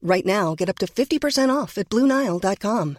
[0.00, 2.98] Right now, get up to 50% off at BlueNile.com.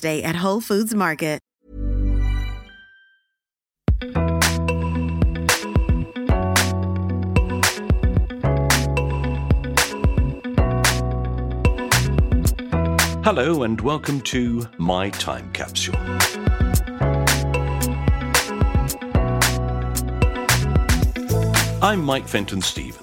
[0.00, 1.42] Day at Whole Foods Market.
[13.24, 15.94] Hello, and welcome to My Time Capsule.
[21.80, 23.01] I'm Mike Fenton Stevens,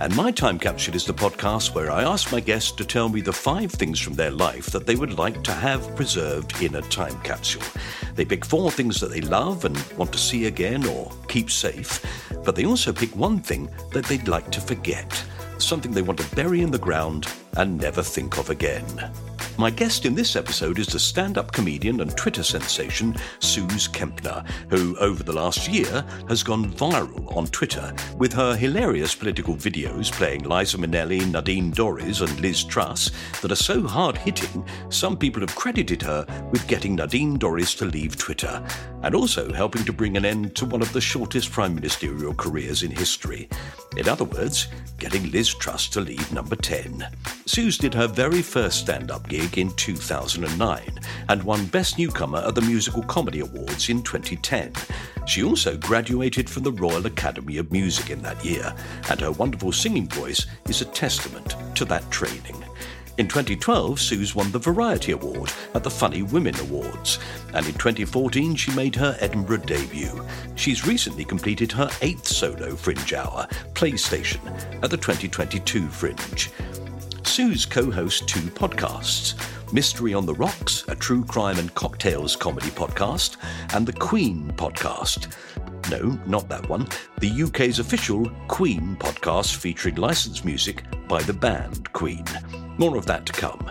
[0.00, 3.20] and My Time Capsule is the podcast where I ask my guests to tell me
[3.20, 6.82] the five things from their life that they would like to have preserved in a
[6.82, 7.62] time capsule.
[8.14, 12.04] They pick four things that they love and want to see again or keep safe,
[12.44, 15.24] but they also pick one thing that they'd like to forget,
[15.58, 17.26] something they want to bury in the ground
[17.56, 18.84] and never think of again.
[19.56, 24.44] My guest in this episode is the stand up comedian and Twitter sensation Suze Kempner,
[24.68, 30.10] who over the last year has gone viral on Twitter with her hilarious political videos
[30.10, 35.40] playing Liza Minnelli, Nadine Dorries, and Liz Truss that are so hard hitting, some people
[35.40, 38.60] have credited her with getting Nadine Dorries to leave Twitter,
[39.02, 42.82] and also helping to bring an end to one of the shortest prime ministerial careers
[42.82, 43.48] in history.
[43.96, 44.66] In other words,
[44.98, 47.06] getting Liz Truss to leave number 10.
[47.46, 52.54] Suze did her very first stand up gig in 2009 and won Best Newcomer at
[52.54, 54.72] the Musical Comedy Awards in 2010.
[55.26, 58.74] She also graduated from the Royal Academy of Music in that year,
[59.10, 62.64] and her wonderful singing voice is a testament to that training.
[63.16, 67.20] In 2012, Suze won the Variety Award at the Funny Women Awards,
[67.52, 70.20] and in 2014 she made her Edinburgh debut.
[70.56, 74.40] She's recently completed her eighth solo Fringe Hour, PlayStation,
[74.82, 76.50] at the 2022 Fringe.
[77.34, 79.34] Suze co hosts two podcasts
[79.72, 83.38] Mystery on the Rocks, a true crime and cocktails comedy podcast,
[83.74, 85.34] and the Queen podcast.
[85.90, 86.86] No, not that one.
[87.18, 92.24] The UK's official Queen podcast featuring licensed music by the band Queen.
[92.78, 93.68] More of that to come.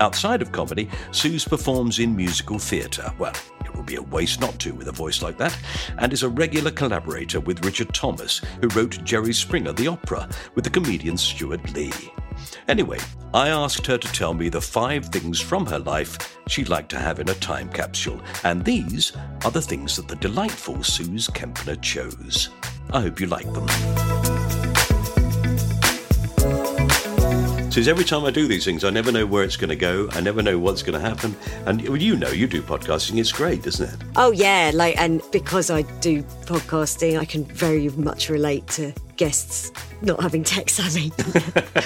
[0.00, 3.12] Outside of comedy, Suze performs in musical theatre.
[3.20, 3.34] Well,
[3.64, 5.56] it would be a waste not to with a voice like that,
[5.98, 10.64] and is a regular collaborator with Richard Thomas, who wrote Jerry Springer the Opera with
[10.64, 11.92] the comedian Stewart Lee.
[12.68, 12.98] Anyway,
[13.34, 16.98] I asked her to tell me the five things from her life she'd like to
[16.98, 19.12] have in a time capsule, and these
[19.44, 22.50] are the things that the delightful Suze Kempner chose.
[22.90, 23.66] I hope you like them.
[27.76, 30.08] Says every time I do these things, I never know where it's going to go.
[30.12, 31.36] I never know what's going to happen.
[31.66, 33.18] And you know, you do podcasting.
[33.18, 34.06] It's great, isn't it?
[34.16, 39.72] Oh yeah, like and because I do podcasting, I can very much relate to guests
[40.02, 41.12] not having tech savvy.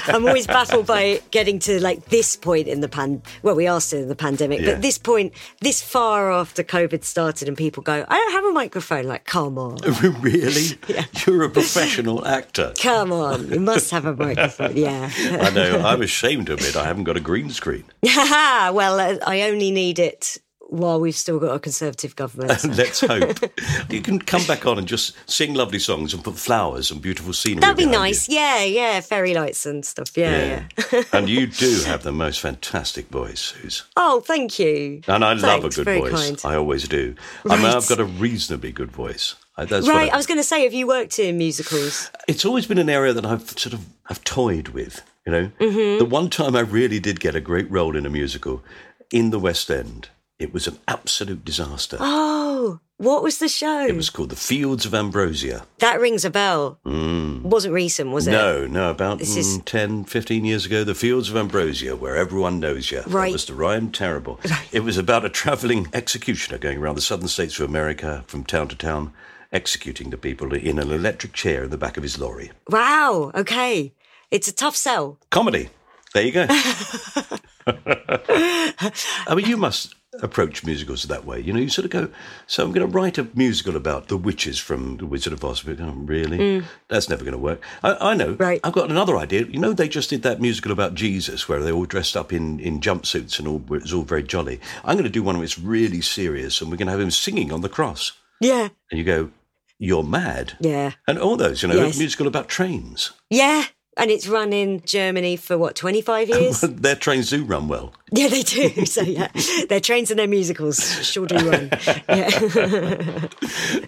[0.13, 3.23] I'm always baffled by getting to like this point in the pan.
[3.43, 4.73] Well, we are still in the pandemic, Yeah.
[4.75, 8.53] but this point, this far after COVID started, and people go, "I don't have a
[8.53, 9.77] microphone." Like, come on,
[10.21, 10.79] really?
[11.27, 12.73] You're a professional actor.
[12.81, 14.77] come on, you must have a microphone.
[14.77, 15.11] Yeah.
[15.41, 15.81] I know.
[15.85, 17.85] I'm ashamed to admit I haven't got a green screen.
[18.03, 20.39] well, uh, I only need it
[20.71, 22.65] while we've still got a conservative government.
[22.77, 23.39] Let's hope.
[23.89, 27.33] You can come back on and just sing lovely songs and put flowers and beautiful
[27.33, 27.61] scenery.
[27.61, 28.29] That'd be nice.
[28.29, 28.37] you.
[28.37, 30.17] Yeah, yeah, fairy lights and stuff.
[30.17, 31.03] Yeah, yeah.
[31.13, 33.85] and you do have the most fantastic voice, Suze.
[33.97, 35.03] Oh, thank you.
[35.09, 36.13] And I love a good voice.
[36.13, 36.41] kind.
[36.45, 37.17] I always do.
[37.49, 39.35] I mean, I've got a reasonably good voice.
[39.57, 42.11] I- That's right, what I was going to say, have you worked in musicals?
[42.29, 45.03] It's always been an area that I've sort of I've toyed with.
[45.27, 45.99] You know, mm-hmm.
[45.99, 48.63] the one time I really did get a great role in a musical
[49.13, 50.09] in the West End,
[50.41, 51.97] it was an absolute disaster.
[52.01, 53.87] Oh, what was the show?
[53.87, 55.65] It was called The Fields of Ambrosia.
[55.79, 56.79] that rings a bell.
[56.85, 58.33] Wasn't recent, was it?
[58.33, 62.17] No, no, about This is- mm, 10, 15 years ago, The Fields of Ambrosia, where
[62.17, 62.99] everyone knows you.
[63.03, 63.33] That Right.
[63.33, 64.41] was the Ryan Terrible.
[64.73, 68.69] It was about a travelling executioner going around the southern states of America from town
[68.69, 69.13] to town,
[69.53, 72.51] executing the people in an electric chair in the back of his lorry.
[72.69, 73.31] Wow.
[73.35, 73.93] Okay.
[74.31, 75.19] It's a tough sell.
[75.31, 75.69] Comedy.
[76.15, 76.47] There you go.
[77.67, 81.41] I mean, you must approach musicals that way.
[81.41, 82.09] You know, you sort of go,
[82.47, 85.65] so I'm going to write a musical about the witches from The Wizard of Oz.
[85.67, 86.65] Oh, really?
[86.89, 87.63] That's never going to work.
[87.83, 88.35] I, I know.
[88.35, 88.41] Mm.
[88.41, 88.61] Right.
[88.65, 89.45] I've got another idea.
[89.45, 92.59] You know, they just did that musical about Jesus where they all dressed up in,
[92.61, 94.61] in jumpsuits and all, it was all very jolly.
[94.85, 97.11] I'm going to do one where it's really serious and we're going to have him
[97.13, 98.13] singing on the cross.
[98.41, 98.69] Yeah.
[98.91, 99.31] And you go,
[99.79, 100.55] you're mad.
[100.61, 100.93] Yeah.
[101.07, 101.97] And all those, you know, Yes.
[101.97, 103.13] a musical about trains.
[103.31, 103.65] Yeah.
[104.01, 106.61] And it's run in Germany for what, 25 years?
[106.63, 107.93] Their trains do run well.
[108.13, 108.71] yeah, they do.
[108.87, 109.29] So, yeah,
[109.69, 111.71] their trains and their musicals sure do run.
[112.09, 112.31] Yeah.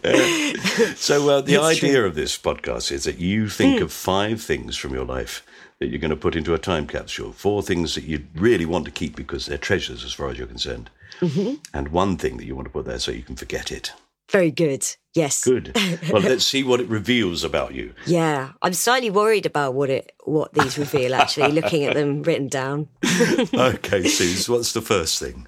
[0.05, 3.85] Uh, so uh, the That's idea of this podcast is that you think hmm.
[3.85, 5.45] of five things from your life
[5.79, 7.33] that you're going to put into a time capsule.
[7.33, 10.47] Four things that you really want to keep because they're treasures as far as you're
[10.47, 11.55] concerned, mm-hmm.
[11.75, 13.93] and one thing that you want to put there so you can forget it.
[14.31, 14.87] Very good.
[15.15, 15.45] Yes.
[15.45, 15.73] Good.
[16.11, 17.95] well, let's see what it reveals about you.
[18.07, 18.53] Yeah.
[18.63, 22.89] I'm slightly worried about what it what these reveal actually, looking at them written down.
[23.55, 25.47] Okay, Suze, what's the first thing?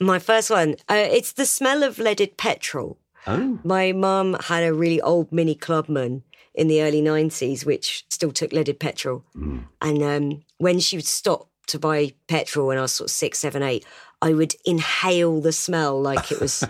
[0.00, 2.98] My first one, uh, it's the smell of leaded petrol.
[3.26, 6.22] Oh, My mum had a really old Mini Clubman
[6.54, 9.24] in the early 90s, which still took leaded petrol.
[9.80, 13.38] And um, when she would stop to buy petrol when I was sort of six,
[13.38, 13.84] seven, eight,
[14.20, 16.64] I would inhale the smell like it was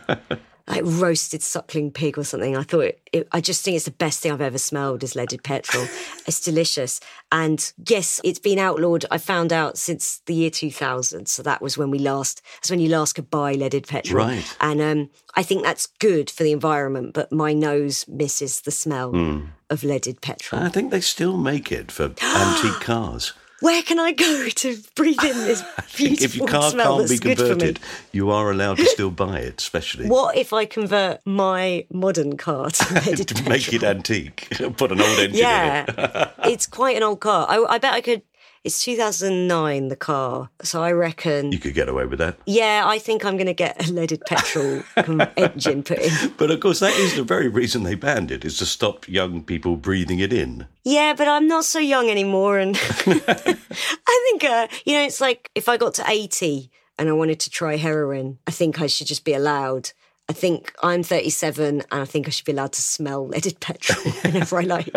[0.66, 2.56] like roasted suckling pig or something.
[2.56, 5.14] I thought, it, it, I just think it's the best thing I've ever smelled is
[5.14, 5.84] leaded petrol.
[6.26, 7.00] it's delicious.
[7.31, 11.28] And yes, it's been outlawed, I found out since the year 2000.
[11.28, 14.25] So that was when we last, that's when you last could buy leaded petrol.
[14.25, 14.56] Right.
[14.61, 19.11] And um, I think that's good for the environment, but my nose misses the smell
[19.11, 19.40] Hmm.
[19.69, 20.62] of leaded petrol.
[20.62, 23.34] I think they still make it for antique cars.
[23.64, 25.62] Where can I go to breathe in this
[25.96, 27.50] beautiful if your car smell can't that's be good for me?
[27.50, 27.81] converted,
[28.12, 30.06] you are allowed to still buy it, especially.
[30.06, 34.49] What if I convert my modern car to to make it antique.
[34.76, 35.38] Put an old engine in it.
[35.38, 37.46] Yeah, it's quite an old car.
[37.49, 38.20] I, I bet I could.
[38.64, 40.49] It's 2009, the car.
[40.62, 41.52] So I reckon.
[41.52, 42.38] You could get away with that.
[42.46, 44.82] Yeah, I think I'm going to get a leaded petrol
[45.37, 46.32] engine put in.
[46.38, 49.44] But of course, that is the very reason they banned it, is to stop young
[49.44, 50.66] people breathing it in.
[50.82, 52.58] Yeah, but I'm not so young anymore.
[52.58, 52.75] And
[53.06, 57.40] I think, uh, you know, it's like if I got to 80 and I wanted
[57.40, 59.90] to try heroin, I think I should just be allowed.
[60.26, 64.11] I think I'm 37 and I think I should be allowed to smell leaded petrol
[64.22, 64.88] whenever I like.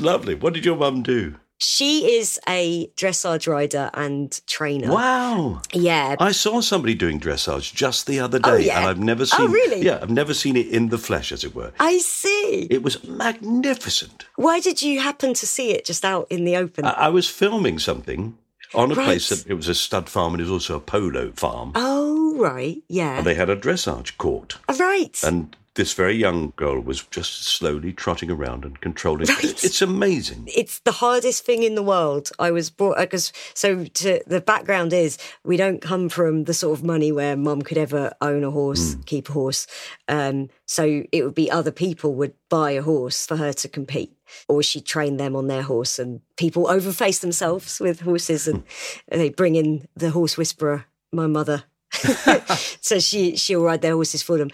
[0.00, 0.34] Lovely.
[0.34, 1.34] What did your mum do?
[1.62, 4.90] She is a dressage rider and trainer.
[4.92, 5.62] Wow.
[5.72, 6.16] Yeah.
[6.18, 8.78] I saw somebody doing dressage just the other oh, day, Oh, yeah?
[8.80, 9.40] and I've never seen.
[9.42, 9.52] Oh, seen.
[9.54, 9.82] really?
[9.86, 11.72] Yeah, I've never seen it in the flesh, as it were.
[11.78, 12.66] I see.
[12.68, 14.26] It was magnificent.
[14.36, 16.84] Why did you happen to see it just out in the open?
[16.84, 18.36] I, I was filming something
[18.74, 19.04] on a Right.
[19.04, 22.36] place that it was a stud farm and it was also a polo farm, oh,
[22.38, 22.82] right.
[22.88, 23.18] Yeah.
[23.18, 24.58] and they had a dressage court.
[24.68, 25.22] Oh, right.
[25.22, 29.26] And this very young girl was just slowly trotting around and controlling.
[29.26, 29.64] Right.
[29.64, 30.44] It's amazing.
[30.46, 32.30] it's the hardest thing in the world.
[32.38, 36.78] I was brought because so to, the background is we don't come from the sort
[36.78, 39.66] of money where mum could ever own a horse, keep a horse.
[40.08, 44.12] Um, so it would be other people would buy a horse for her to compete,
[44.48, 48.62] or she'd train them on their horse, and people overface themselves with horses, and
[49.08, 51.64] they bring in the horse whisperer, my mother.
[52.80, 54.50] so she she'll ride their horses for them.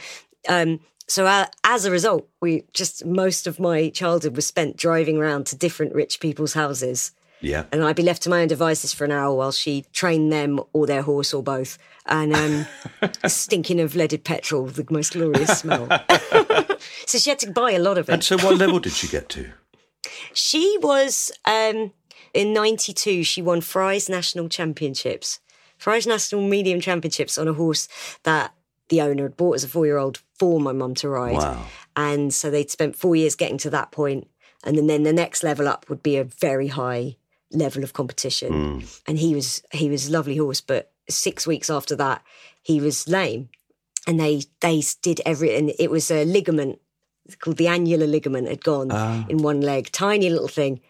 [0.49, 5.17] Um, so uh, as a result, we just most of my childhood was spent driving
[5.19, 7.65] around to different rich people's houses, Yeah.
[7.73, 10.61] and I'd be left to my own devices for an hour while she trained them
[10.73, 12.67] or their horse or both, and um,
[13.27, 15.88] stinking of leaded petrol, the most glorious smell.
[17.07, 18.12] so she had to buy a lot of it.
[18.12, 19.50] And so, what level did she get to?
[20.33, 21.93] She was um,
[22.35, 23.25] in '92.
[23.25, 25.41] She won Fry's National Championships,
[25.77, 27.88] Fry's National Medium Championships on a horse
[28.25, 28.53] that
[28.88, 31.35] the owner had bought as a four-year-old for my mum to ride.
[31.35, 31.66] Wow.
[31.97, 34.28] And so they'd spent four years getting to that point.
[34.64, 37.16] and then, then the next level up would be a very high
[37.52, 38.83] level of competition.
[39.07, 42.23] And he was he was a lovely horse, but six weeks after that,
[42.62, 43.49] he was lame,
[44.07, 46.80] and they they did every and it was a ligament
[47.40, 48.90] called the annular ligament had gone
[49.28, 50.80] in one leg, tiny little thing.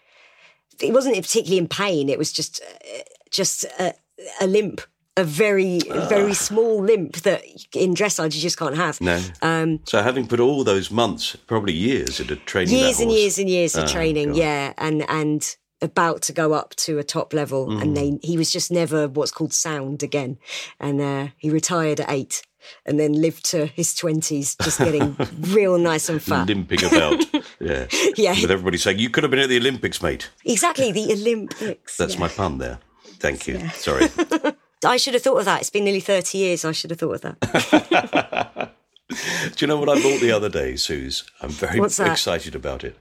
[0.81, 2.09] It wasn't particularly in pain.
[2.09, 3.93] It was just uh, just a,
[4.41, 4.81] a limp.
[5.17, 7.41] A very, very small limp that
[7.75, 9.01] in dressage you just can't have.
[9.01, 9.21] No.
[9.41, 13.19] Um, So, having put all those months, probably years, into training years that and horse.
[13.21, 14.37] years and years of Oh, training God.
[14.37, 18.51] yeah and and about to go up to a top level, and they he was
[18.51, 20.37] just never what's called sound again,
[20.79, 22.41] and uh, he retired at eight.
[22.85, 26.47] And then lived to his twenties, just getting real nice and fat.
[26.47, 27.25] Limping about.
[27.61, 27.87] Yeah.
[28.15, 28.33] Yeah.
[28.41, 30.29] With everybody saying, you could have been at the Olympics, mate.
[30.45, 31.97] Exactly, the Olympics.
[31.97, 32.19] That's yeah.
[32.21, 32.79] my pun there.
[33.19, 33.59] Thank you.
[33.69, 34.07] Sorry.
[34.85, 35.61] I should have thought of that.
[35.61, 36.63] It's been nearly 30 years.
[36.65, 38.71] I should have thought of that.
[39.09, 39.15] Do
[39.57, 41.23] you know what I bought the other day, Suze?
[41.41, 42.95] I'm very excited about it.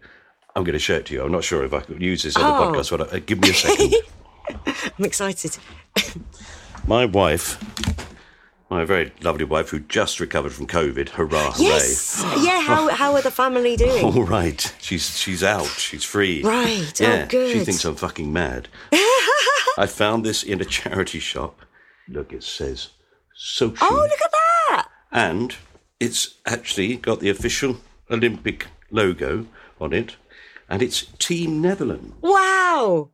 [0.57, 1.23] I'm going to show it to you.
[1.23, 2.73] I'm not sure if I could use this on Oh.
[2.73, 3.95] the podcast, but uh, give me a second.
[4.99, 5.57] I'm excited.
[6.87, 7.63] my wife,
[8.71, 11.65] my very lovely wife who just recovered from COVID, hurrah, hooray.
[11.67, 12.25] Yes.
[12.39, 14.05] Yeah, how, how are the family doing?
[14.05, 14.75] All right.
[14.81, 15.67] She's she's out.
[15.67, 16.43] She's free.
[16.43, 16.93] Right.
[17.01, 17.29] Oh, Yeah.
[17.29, 18.69] She thinks I'm fucking mad.
[18.93, 21.61] I found this in a charity shop.
[22.09, 22.88] Look, it says
[23.38, 23.79] Sochi.
[23.83, 24.88] Oh, look at that.
[25.12, 25.55] And
[26.00, 27.79] it's actually got the official
[28.11, 29.47] Olympic logo
[29.81, 30.17] on it.
[30.69, 32.15] And it's Team Netherlands.
[32.21, 33.11] Wow.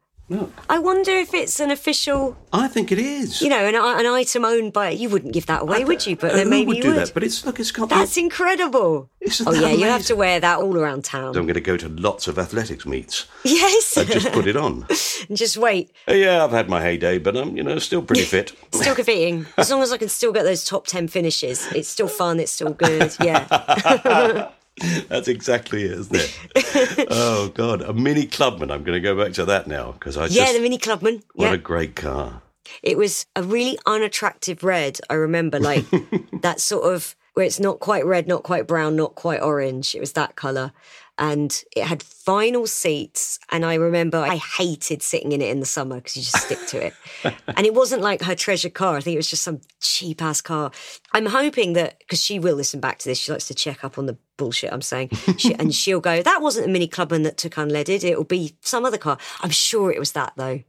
[0.71, 3.43] I wonder if it's an official, I think it is.
[3.43, 4.89] you know, an, an item owned by.
[4.91, 6.17] You wouldn't give that away, would you?
[6.17, 6.97] But Uh, then maybe would you do would.
[6.99, 7.13] that?
[7.13, 9.11] But it's look, it's got That's incredible.
[9.21, 11.37] Isn't oh yeah, you have to wear that all around town.
[11.37, 13.27] I'm going to go to lots of athletics meets.
[13.45, 13.97] yes.
[13.99, 14.87] and just put it on.
[15.29, 15.93] and just wait.
[16.09, 18.53] Uh, yeah, I've had my heyday, but I'm, you know, still pretty fit.
[18.73, 19.45] Still competing.
[19.59, 22.53] As long as I can still get those top 10 finishes, it's still fun, it's
[22.53, 23.15] still good.
[23.23, 24.51] Yeah.
[25.09, 27.07] That's exactly it, isn't it?
[27.11, 28.71] oh God, a mini clubman.
[28.71, 31.23] I'm going to go back to that now because I Yeah, just the Mini Clubman.
[31.35, 31.53] what Yeah.
[31.55, 32.43] a great car.
[32.83, 35.85] It was a really unattractive red, I remember, like
[36.43, 39.95] that sort of where it's not quite red, not quite brown, not quite orange.
[39.95, 40.73] It was that colour.
[41.19, 43.39] And it had vinyl seats.
[43.51, 46.67] And I remember I hated sitting in it in the summer because you just stick
[46.69, 46.95] to it.
[47.57, 48.97] and it wasn't like her treasure car.
[48.97, 50.73] I think it was just some cheap ass car.
[51.13, 53.99] I'm hoping that, because she will listen back to this, she likes to check up
[53.99, 55.11] on the bullshit I'm saying.
[55.39, 58.03] She, and she'll go, that wasn't a Mini Clubman that took unleaded.
[58.05, 59.19] It'll be some other car.
[59.41, 60.63] I'm sure it was that though.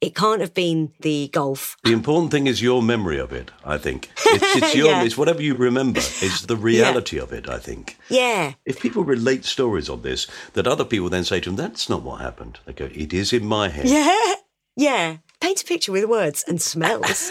[0.00, 1.76] It can't have been the Golf.
[1.84, 3.50] The important thing is your memory of it.
[3.66, 5.02] I think it's, it's your, Yeah.
[5.02, 6.00] it's whatever you remember.
[6.00, 7.48] It's the reality of it.
[7.48, 7.98] I think.
[8.08, 8.54] Yeah.
[8.64, 12.02] If people relate stories on this, that other people then say to them, "That's not
[12.02, 14.34] what happened," they go, "It is in my head." Yeah.
[14.76, 15.16] Yeah.
[15.40, 17.30] Paint a picture with words and smells.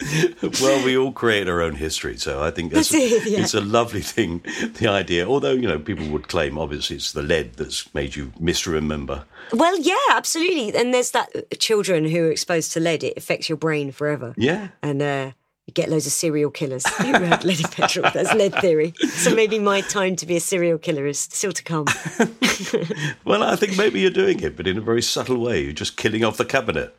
[0.60, 3.40] well, we all create our own history, so I think that's, That's it, yeah.
[3.40, 4.42] it's a lovely thing.
[4.74, 8.32] The idea, although you know, people would claim obviously it's the lead that's made you
[8.40, 9.24] misremember.
[9.52, 10.74] well, yeah, absolutely.
[10.74, 14.34] And there's that uh, children who are exposed to lead, it affects your brain forever.
[14.36, 14.68] Yeah.
[14.82, 15.30] And uh,
[15.66, 18.10] you get loads of serial killers who had lead in petrol.
[18.12, 18.94] That's lead theory.
[19.10, 21.86] So maybe my time to be a serial killer is still to come.
[23.24, 25.62] Well, I think maybe you're doing it, but in a very subtle way.
[25.62, 26.94] You're just killing off the cabinet.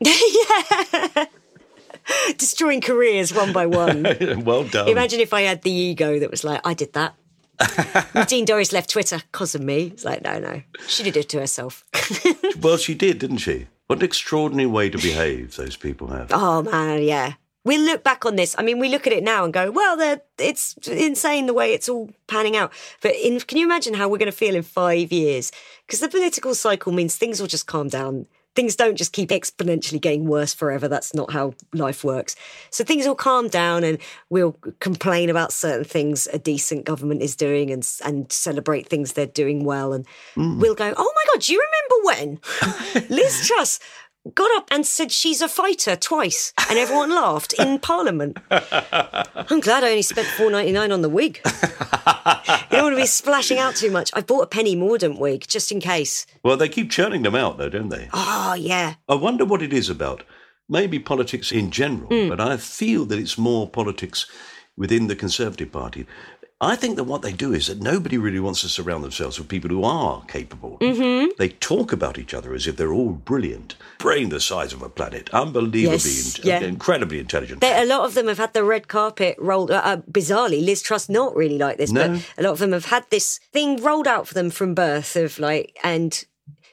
[2.36, 4.02] Destroying careers one by one.
[4.44, 4.88] well done.
[4.88, 7.14] Imagine if I had the ego that was like, I did that.
[8.28, 9.86] Dean Dorries left Twitter because of me.
[9.86, 10.62] It's like, no, no.
[10.86, 11.84] She did it to herself.
[12.60, 13.66] Well, she did, didn't she?
[13.86, 16.30] What an extraordinary way to behave those people have.
[16.32, 17.34] Oh man, yeah.
[17.64, 18.54] We look back on this.
[18.58, 21.88] I mean, we look at it now and go, "Well, it's insane the way it's
[21.88, 25.12] all panning out." But in, can you imagine how we're going to feel in five
[25.12, 25.52] years?
[25.86, 28.26] Because the political cycle means things will just calm down.
[28.56, 30.88] Things don't just keep exponentially getting worse forever.
[30.88, 32.34] That's not how life works.
[32.70, 33.98] So things will calm down, and
[34.30, 39.26] we'll complain about certain things a decent government is doing, and and celebrate things they're
[39.26, 39.92] doing well.
[39.92, 40.58] And mm.
[40.58, 43.78] we'll go, "Oh my god, do you remember when Liz Truss?"
[44.34, 48.38] Got up and said she's a fighter twice, and everyone laughed in Parliament.
[48.50, 51.40] I'm glad I only spent four ninety nine on the wig.
[51.44, 51.50] you
[52.70, 54.10] don't want to be splashing out too much.
[54.14, 56.26] I bought a Penny Mordaunt wig just in case.
[56.42, 58.08] Well, they keep churning them out, though, don't they?
[58.12, 60.22] Oh yeah, I wonder what it is about.
[60.68, 62.28] Maybe politics in general, Hmm.
[62.28, 64.26] but I feel that it's more politics
[64.76, 66.06] within the Conservative Party.
[66.58, 69.46] I think that what they do is that nobody really wants to surround themselves with
[69.46, 70.78] people who are capable.
[70.78, 71.32] Mm-hmm.
[71.36, 74.88] They talk about each other as if they're all brilliant, brain the size of a
[74.88, 76.60] planet, unbelievably, Yes, in- yeah.
[76.60, 77.60] incredibly intelligent.
[77.60, 79.70] They, a lot of them have had the red carpet rolled.
[79.70, 82.08] Uh, uh, bizarrely, Liz Truss not really like this, No.
[82.08, 85.14] but a lot of them have had this thing rolled out for them from birth
[85.14, 86.24] of like, and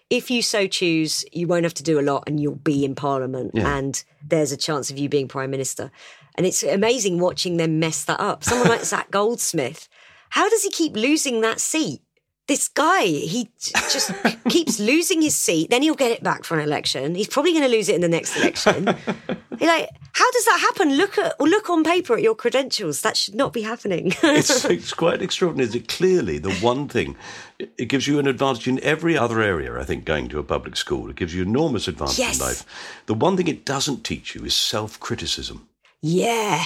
[0.09, 2.95] if you so choose, you won't have to do a lot, and you'll be in
[2.95, 3.75] Parliament, Yeah.
[3.77, 5.91] and there's a chance of you being Prime Minister.
[6.35, 8.43] And it's amazing watching them mess that up.
[8.43, 9.87] Someone like Zac Goldsmith,
[10.29, 12.01] how does he keep losing that seat?
[12.45, 14.11] This guy, he just
[14.49, 15.69] keeps losing his seat.
[15.69, 17.15] Then he'll get it back for an election.
[17.15, 18.83] He's probably going to lose it in the next election.
[19.59, 20.97] You're like, how does that happen?
[20.97, 22.99] Look at or look on paper at your credentials.
[23.01, 24.11] That should not be happening.
[24.23, 25.69] it's, it's quite extraordinary.
[25.69, 27.15] Is it clearly the one thing?
[27.59, 29.79] It gives you an advantage in every other area.
[29.79, 32.39] I think going to a public school it gives you enormous advantage Yes.
[32.41, 32.65] in life.
[33.05, 35.65] The one thing it doesn't teach you is self-criticism.
[36.03, 36.65] Yeah,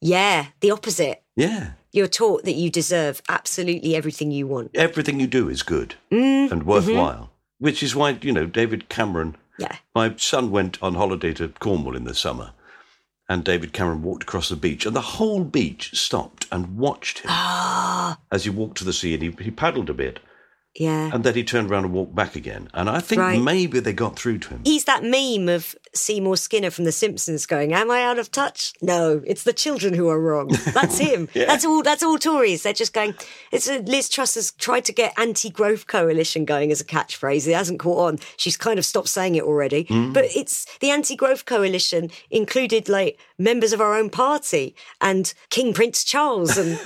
[0.00, 0.46] yeah.
[0.60, 1.22] The opposite.
[1.36, 4.72] Yeah, You're taught that you deserve absolutely everything you want.
[4.74, 7.30] everything you do is good Mm, and worthwhile.
[7.60, 9.36] Which is why, you know, David Cameron.
[9.58, 9.76] Yeah.
[9.94, 12.52] My son went on holiday to Cornwall in the summer,
[13.28, 17.30] and David Cameron walked across the beach, and the whole beach stopped and watched him
[17.30, 20.20] Ah, as he walked to the sea, and he, he paddled a bit,
[20.76, 21.10] yeah.
[21.12, 22.68] and then he turned around and walked back again.
[22.74, 23.40] And I think Right.
[23.42, 24.60] maybe they got through to him.
[24.64, 28.72] He's that meme of Seymour Skinner from The Simpsons going, "Am I out of touch?"
[28.80, 30.48] No, it's the children who are wrong.
[30.72, 31.28] That's him.
[31.34, 31.82] That's all.
[31.82, 32.62] That's all Tories.
[32.62, 33.14] They're just going.
[33.52, 37.46] It's a, Liz Truss has tried to get anti-growth coalition going as a catchphrase.
[37.46, 38.18] It hasn't caught on.
[38.36, 39.84] She's kind of stopped saying it already.
[39.88, 46.04] But it's the anti-growth coalition included like members of our own party and King Prince
[46.04, 46.78] Charles and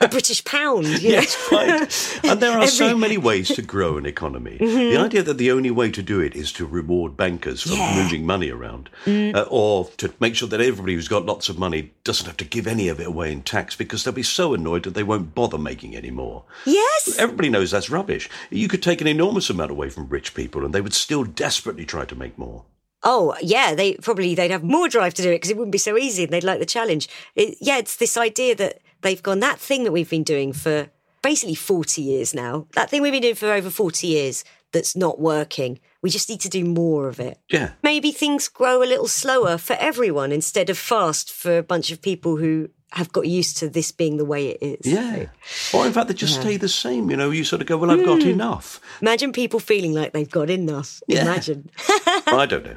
[0.00, 0.86] the British pound.
[1.02, 2.24] Yes, right.
[2.24, 3.00] And there are so Every- Mm-hmm.
[3.00, 4.56] many ways to grow an economy.
[4.58, 7.92] The idea that the only way to do it is to reward bankers for Yeah.
[7.92, 8.02] Mm.
[8.04, 11.92] moving money around, uh, or to make sure that everybody who's got lots of money
[12.04, 14.84] doesn't have to give any of it away in tax because they'll be so annoyed
[14.84, 16.44] that they won't bother making any more.
[16.64, 17.16] Yes.
[17.18, 18.28] Everybody knows that's rubbish.
[18.50, 21.84] You could take an enormous amount away from rich people and they would still desperately
[21.84, 22.64] try to make more.
[23.02, 25.78] Oh yeah, they probably they'd have more drive to do it because it wouldn't be
[25.78, 27.08] so easy and they'd like the challenge.
[27.34, 30.88] It, yeah, it's this idea that they've gone that thing that we've been doing for
[31.20, 32.68] basically forty years now.
[32.74, 35.80] That thing we've been doing for over forty years that's not working.
[36.02, 37.38] We just need to do more of it.
[37.48, 37.70] Yeah.
[37.82, 42.02] Maybe things grow a little slower for everyone instead of fast for a bunch of
[42.02, 44.92] people who have got used to this being the way it is.
[44.92, 45.26] Yeah.
[45.72, 47.08] Or in fact, they just stay the same.
[47.10, 48.04] You know, you sort of go, well, I've Hmm.
[48.04, 48.80] got enough.
[49.00, 51.00] Imagine people feeling like they've got enough.
[51.08, 51.70] Imagine.
[52.26, 52.76] I don't know.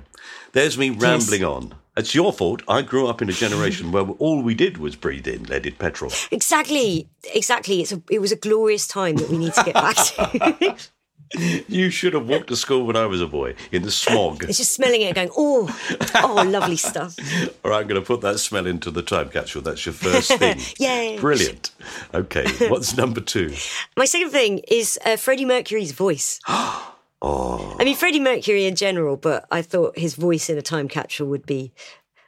[0.53, 1.74] There's me rambling on.
[1.98, 2.62] It's your fault.
[2.67, 6.12] I grew up in a generation where all we did was breathe in leaded petrol.
[6.32, 7.10] exactly.
[7.34, 7.82] Exactly.
[7.82, 10.75] It's a, it was a glorious time that we need to get back to.
[11.34, 14.44] You should have walked to school when I was a boy in the smog.
[14.44, 15.75] It's just smelling it and going, oh,
[16.15, 17.15] oh, lovely stuff.
[17.63, 19.62] All right, I'm going to put that smell into the time capsule.
[19.62, 20.60] That's your first thing.
[20.79, 21.20] Yay.
[21.20, 21.72] Brilliant.
[22.13, 23.53] Okay, what's number two?
[23.98, 26.39] My second thing is uh, Freddie Mercury's voice.
[27.22, 30.88] Oh, I mean, Freddie Mercury in general, but I thought his voice in a time
[30.88, 31.72] capsule would be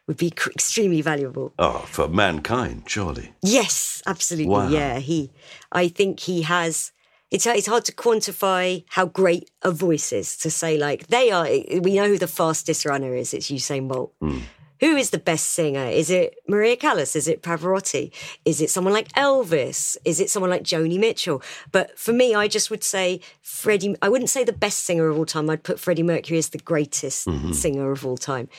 [0.08, 1.54] would be extremely valuable.
[1.60, 3.34] oh, for mankind, surely.
[3.44, 4.50] Yes, absolutely.
[4.50, 4.70] Wow.
[4.70, 5.30] Yeah, he.
[5.72, 6.94] I think he has.
[7.30, 11.46] It's it's hard to quantify how great a voice is to say like they are.
[11.82, 13.34] We know who the fastest runner is.
[13.34, 14.14] It's Usain Bolt.
[14.22, 14.40] Hmm.
[14.80, 15.86] Who is the best singer?
[15.86, 17.16] Is it Maria Callas?
[17.16, 18.12] Is it Pavarotti?
[18.46, 19.98] Is it someone like Elvis?
[20.06, 21.42] Is it someone like Joni Mitchell?
[21.72, 23.96] But for me, I just would say Freddie.
[24.02, 25.50] I wouldn't say the best singer of all time.
[25.50, 27.54] I'd put Freddie Mercury as the greatest mm-hmm.
[27.54, 28.50] singer of all time.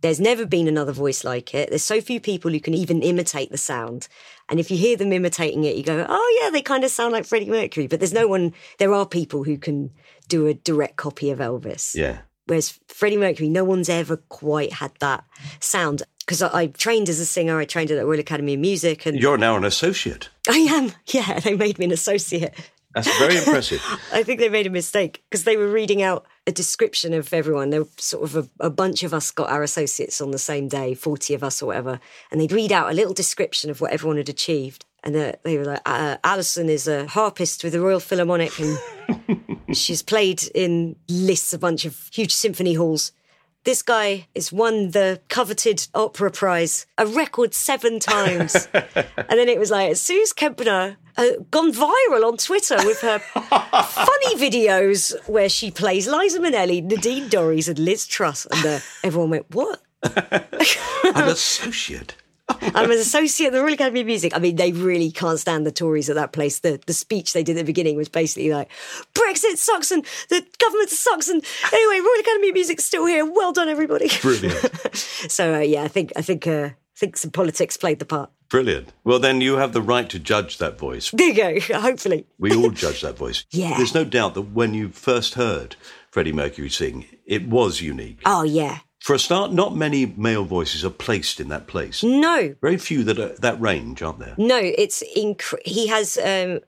[0.00, 1.70] There's never been another voice like it.
[1.70, 4.08] There's so few people who can even imitate the sound.
[4.48, 7.12] And if you hear them imitating it, you go, oh, yeah, they kind of sound
[7.12, 7.86] like Freddie Mercury.
[7.86, 9.90] But there's no one, there are people who can
[10.28, 11.94] do a direct copy of Elvis.
[11.94, 12.18] Yeah.
[12.46, 15.24] Whereas Freddie Mercury, no one's ever quite had that
[15.60, 16.02] sound.
[16.20, 19.04] Because I, I trained as a singer, I trained at the Royal Academy of Music,
[19.04, 20.30] and You're now an associate.
[20.48, 22.54] I am, yeah, they made me an associate.
[22.94, 23.82] That's very impressive.
[24.12, 27.68] I think they made a mistake because they were reading out a description of everyone.
[27.68, 30.66] There were sort of a, a bunch of us got our associates on the same
[30.66, 32.00] day, 40 of us or whatever.
[32.32, 34.86] And they'd read out a little description of what everyone had achieved.
[35.04, 38.78] And uh, they were like, uh, Alison is a harpist with the Royal Philharmonic and
[39.76, 43.12] she's played in lists, a bunch of huge symphony halls.
[43.68, 48.66] This guy has won the coveted opera prize a record seven times.
[48.74, 54.36] and then it was like, Suze Kempner uh, gone viral on Twitter with her funny
[54.36, 58.46] videos where she plays Liza Minnelli, Nadine Dorries, and Liz Truss.
[58.46, 59.82] And uh, everyone went, What?
[60.02, 62.16] an associate.
[62.60, 64.34] I'm an associate of the Royal Academy of Music.
[64.34, 66.60] I mean, they really can't stand the Tories at that place.
[66.60, 68.70] The the speech they did at the beginning was basically like,
[69.14, 71.28] Brexit sucks and the government sucks.
[71.28, 73.24] And anyway, Royal Academy of Music's still here.
[73.24, 74.10] Well done, everybody.
[74.20, 74.76] Brilliant.
[74.94, 78.30] so uh, yeah, I think I think uh, I think some politics played the part.
[78.48, 78.92] Brilliant.
[79.04, 81.10] Well, then you have the right to judge that voice.
[81.10, 81.74] There you go.
[81.80, 82.26] Hopefully.
[82.38, 83.44] We all judge that voice.
[83.50, 83.76] Yeah.
[83.76, 85.76] There's no doubt that when you first heard
[86.10, 88.20] Freddie Mercury sing, it was unique.
[88.24, 88.78] Oh yeah.
[89.00, 92.02] For a start, not many male voices are placed in that place.
[92.02, 94.34] No, Very few that are that range, aren't there?
[94.36, 96.60] No, it's inc- he has um,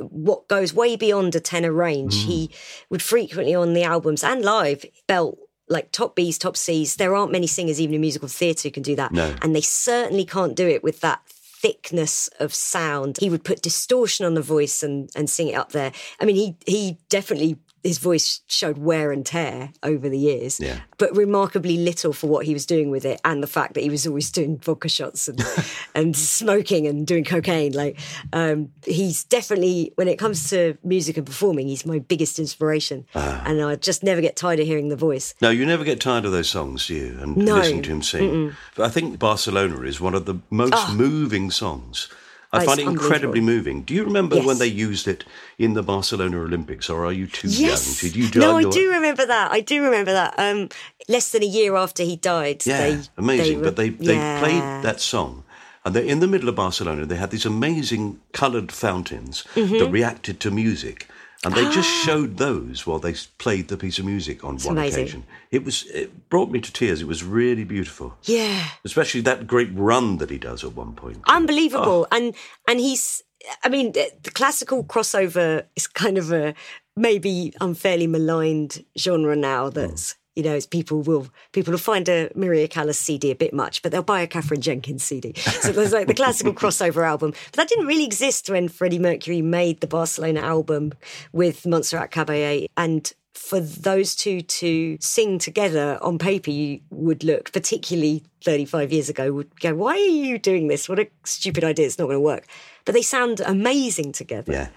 [0.00, 2.24] what goes way beyond a tenor range.
[2.24, 2.50] He
[2.90, 6.96] would frequently on the albums and live belt like top Bs, top Cs.
[6.96, 9.34] There aren't many singers even in musical theatre who can do that, No.
[9.42, 13.18] and they certainly can't do it with that thickness of sound.
[13.18, 15.92] He would put distortion on the voice and and sing it up there.
[16.20, 17.58] I mean, he he definitely.
[17.84, 20.80] His voice showed wear and tear over the years, Yeah.
[20.96, 23.90] but remarkably little for what he was doing with it, and the fact that he
[23.90, 25.38] was always doing vodka shots and
[25.94, 27.72] and smoking and doing cocaine.
[27.72, 27.98] Like
[28.32, 33.42] um, he's definitely, when it comes to music and performing, he's my biggest inspiration, Ah.
[33.44, 35.34] and I just never get tired of hearing the voice.
[35.42, 37.18] No, you never get tired of those songs, do you?
[37.20, 37.56] And No.
[37.56, 38.52] listening to him sing.
[38.76, 40.94] But I think Barcelona is one of the most Ah.
[40.96, 42.08] moving songs
[42.54, 43.82] I It's find it incredibly moving.
[43.82, 44.46] Do you remember Yes.
[44.46, 45.24] when they used it
[45.58, 48.02] in the Barcelona Olympics, or are you too Yes.
[48.02, 48.12] young?
[48.12, 49.50] Did you no, I do remember that.
[49.50, 50.34] I do remember that.
[50.38, 50.68] Um,
[51.08, 52.64] less than a year after he died.
[52.66, 53.58] Yeah, they, amazing.
[53.58, 54.38] were- but they, they yeah.
[54.40, 55.42] played that song.
[55.84, 57.04] And they're in the middle of Barcelona.
[57.04, 59.78] They had these amazing coloured fountains Mm-hmm.
[59.78, 61.08] that reacted to music.
[61.44, 64.80] And they just showed those while they played the piece of music on one Ah.
[64.80, 65.02] amazing.
[65.02, 65.24] occasion.
[65.50, 67.00] It was it brought me to tears.
[67.02, 68.16] It was really beautiful.
[68.24, 68.64] Yeah.
[68.84, 71.18] Especially that great run that he does at one point.
[71.26, 72.16] unbelievable Oh.
[72.16, 72.34] and
[72.68, 73.22] and he's
[73.62, 76.54] i mean the, the classical crossover is kind of a
[76.96, 82.30] maybe unfairly maligned genre now that's you know it's people will people will find a
[82.34, 85.92] Maria Callas CD a bit much but they'll buy a Katherine Jenkins CD so there's
[85.92, 89.86] like the classical crossover album but that didn't really exist when Freddie Mercury made the
[89.86, 90.92] Barcelona album
[91.32, 97.52] with Montserrat Caballé and for those two to sing together on paper, you would look,
[97.52, 100.88] particularly 35 years ago, would go, Why are you doing this?
[100.88, 101.86] What a stupid idea.
[101.86, 102.46] It's not going to work.
[102.84, 104.52] But they sound amazing together.
[104.52, 104.68] Yeah.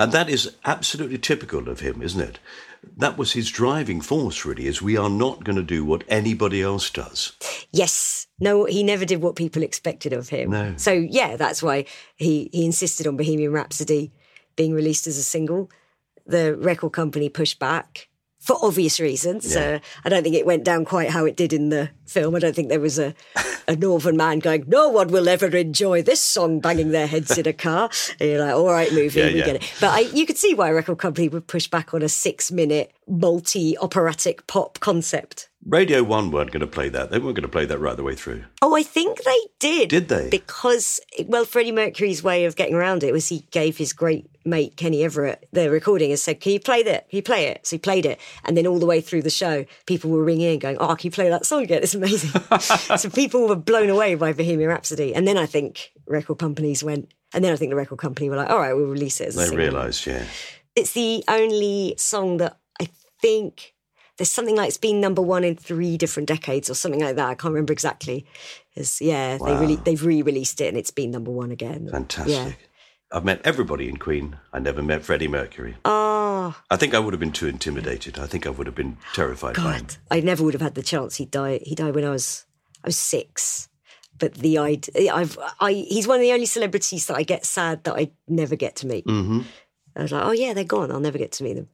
[0.00, 2.38] And that is absolutely typical of him, isn't it?
[2.96, 6.62] That was his driving force, really, is we are not going to do what anybody
[6.62, 7.36] else does.
[7.70, 8.26] Yes.
[8.40, 10.50] No, he never did what people expected of him.
[10.50, 10.74] No.
[10.78, 11.84] So, yeah, that's why
[12.16, 14.10] he, he insisted on Bohemian Rhapsody
[14.56, 15.70] being released as a single.
[16.26, 18.08] The record company pushed back
[18.40, 19.54] for obvious reasons.
[19.54, 19.60] Yeah.
[19.60, 22.34] Uh, I don't think it went down quite how it did in the film.
[22.34, 23.14] I don't think there was a,
[23.68, 27.46] a northern man going, no one will ever enjoy this song banging their heads in
[27.46, 27.90] a car.
[28.18, 29.44] And you're like, all right, movie, Yeah, we yeah.
[29.44, 29.72] get it.
[29.78, 32.50] But I, you could see why a record company would push back on a six
[32.50, 35.49] minute multi operatic pop concept.
[35.66, 37.10] Radio 1 weren't going to play that.
[37.10, 38.44] They weren't going to play that right the way through.
[38.62, 39.90] Oh, I think they did.
[39.90, 40.30] Did they?
[40.30, 44.78] Because, well, Freddie Mercury's way of getting around it was he gave his great mate
[44.78, 47.10] Kenny Everett the recording and said, "Can you play that?
[47.10, 49.30] Can you play it?" So he played it, and then all the way through the
[49.30, 51.82] show, people were ringing in, going, "Oh, can you play that song again?
[51.82, 56.38] It's amazing." so people were blown away by Bohemian Rhapsody, and then I think record
[56.38, 59.20] companies went, and then I think the record company were like, "All right, we'll release
[59.20, 60.24] it." They realised, yeah.
[60.74, 62.88] it's the only song that I
[63.20, 63.74] think
[64.20, 67.26] there's something like it's been number one in three different decades or something like that.
[67.26, 68.26] I can't remember exactly.
[68.74, 71.88] It's, yeah, they really they've re-released it and it's been number one again.
[71.90, 72.34] Fantastic.
[72.34, 72.52] Yeah.
[73.10, 74.36] I've met everybody in Queen.
[74.52, 75.78] I never met Freddie Mercury.
[75.86, 78.18] Oh I think I would have been too intimidated.
[78.18, 79.86] I think I would have been terrified by him.
[79.86, 81.16] God, I never would have had the chance.
[81.16, 81.62] He died.
[81.62, 82.44] He died when I was
[82.84, 83.70] I was six.
[84.18, 87.84] But the idea, I've, I, he's one of the only celebrities that I get sad
[87.84, 89.04] that I never get to meet.
[89.08, 89.40] hmm
[89.96, 90.92] I was like, oh yeah, they're gone.
[90.92, 91.68] I'll never get to meet them.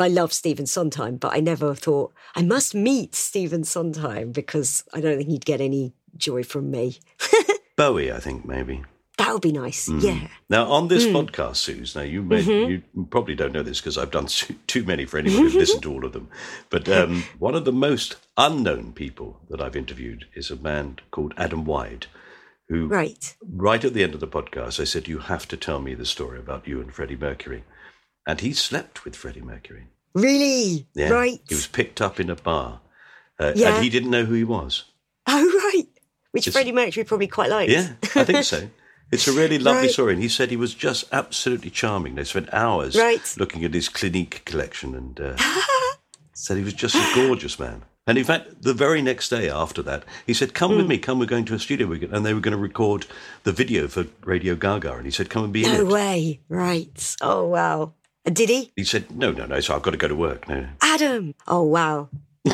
[0.00, 5.00] I love Stephen Sondheim, but I never thought I must meet Stephen Sondheim because I
[5.00, 6.98] don't think he'd get any joy from me.
[7.76, 8.82] Bowie, I think, maybe.
[9.18, 9.88] That would be nice.
[9.88, 10.02] Mm.
[10.02, 10.28] Yeah.
[10.48, 11.14] Now, on this Hmm.
[11.16, 12.70] podcast, Suze, now you may, Mm-hmm.
[12.70, 15.82] you probably don't know this because I've done too, too many for anyone who's listened
[15.82, 16.28] to all of them.
[16.70, 21.34] But um, one of the most unknown people that I've interviewed is a man called
[21.36, 22.06] Adam Wide,
[22.68, 23.36] who, Right.
[23.46, 26.06] right at the end of the podcast, I said, You have to tell me the
[26.06, 27.64] story about you and Freddie Mercury.
[28.30, 29.88] And he slept with Freddie Mercury.
[30.14, 30.86] Really?
[30.94, 31.08] Yeah.
[31.10, 31.40] Right.
[31.48, 32.80] He was picked up in a bar.
[33.40, 33.74] Uh, Yeah.
[33.74, 34.84] And he didn't know who he was.
[35.26, 35.86] Oh, right.
[36.32, 37.72] Which It's- Freddie Mercury probably quite likes.
[37.72, 38.68] Yeah, I think so.
[39.12, 39.90] It's a really lovely Right.
[39.90, 42.14] story, and he said he was just absolutely charming.
[42.14, 43.20] They spent hours Right.
[43.36, 45.36] looking at his Clinique collection, and uh,
[46.32, 47.82] said he was just a gorgeous man.
[48.06, 50.76] And in fact, the very next day after that, he said, "Come Hmm.
[50.78, 50.98] with me.
[50.98, 53.06] Come, we're going to a studio." And they were going to record
[53.42, 55.86] the video for Radio Ga Ga, and he said, "Come and be in no it."
[55.88, 56.40] way.
[56.48, 57.16] Right.
[57.20, 57.92] Oh, wow.
[58.24, 58.72] And did he?
[58.76, 59.60] He said, "No, no, no.
[59.60, 61.34] So I've got to go to work." No, Adam.
[61.48, 62.08] Oh, wow.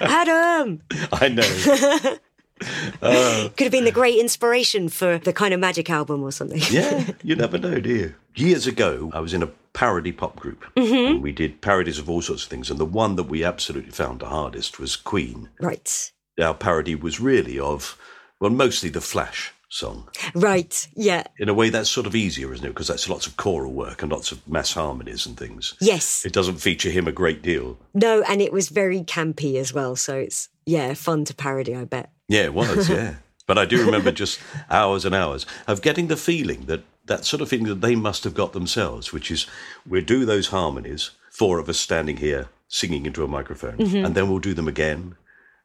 [0.00, 0.82] Adam.
[1.12, 2.18] I know.
[2.60, 6.60] Could have been the great inspiration for the kind of magic album or something.
[6.70, 8.14] Yeah, you never know, do you?
[8.34, 10.64] Years ago, I was in a parody pop group.
[10.76, 11.12] Mm-hmm.
[11.12, 12.70] And we did parodies of all sorts of things.
[12.70, 15.48] And the one that we absolutely found the hardest was Queen.
[15.60, 16.12] Right.
[16.40, 17.96] Our parody was really of,
[18.40, 20.08] well, mostly the Flash song.
[20.34, 20.88] Right.
[20.94, 21.24] Yeah.
[21.38, 22.70] In a way, that's sort of easier, isn't it?
[22.70, 25.74] Because that's lots of choral work and lots of mass harmonies and things.
[25.80, 26.24] Yes.
[26.24, 27.78] It doesn't feature him a great deal.
[27.94, 29.96] No, and it was very campy as well.
[29.96, 32.10] So it's, yeah, fun to parody, I bet.
[32.28, 33.16] Yeah, it was, yeah.
[33.46, 34.38] But I do remember just
[34.70, 38.24] hours and hours of getting the feeling that that sort of feeling that they must
[38.24, 39.46] have got themselves, which is
[39.86, 44.04] we'll do those harmonies, four of us standing here singing into a microphone, mm-hmm.
[44.04, 45.16] and then we'll do them again,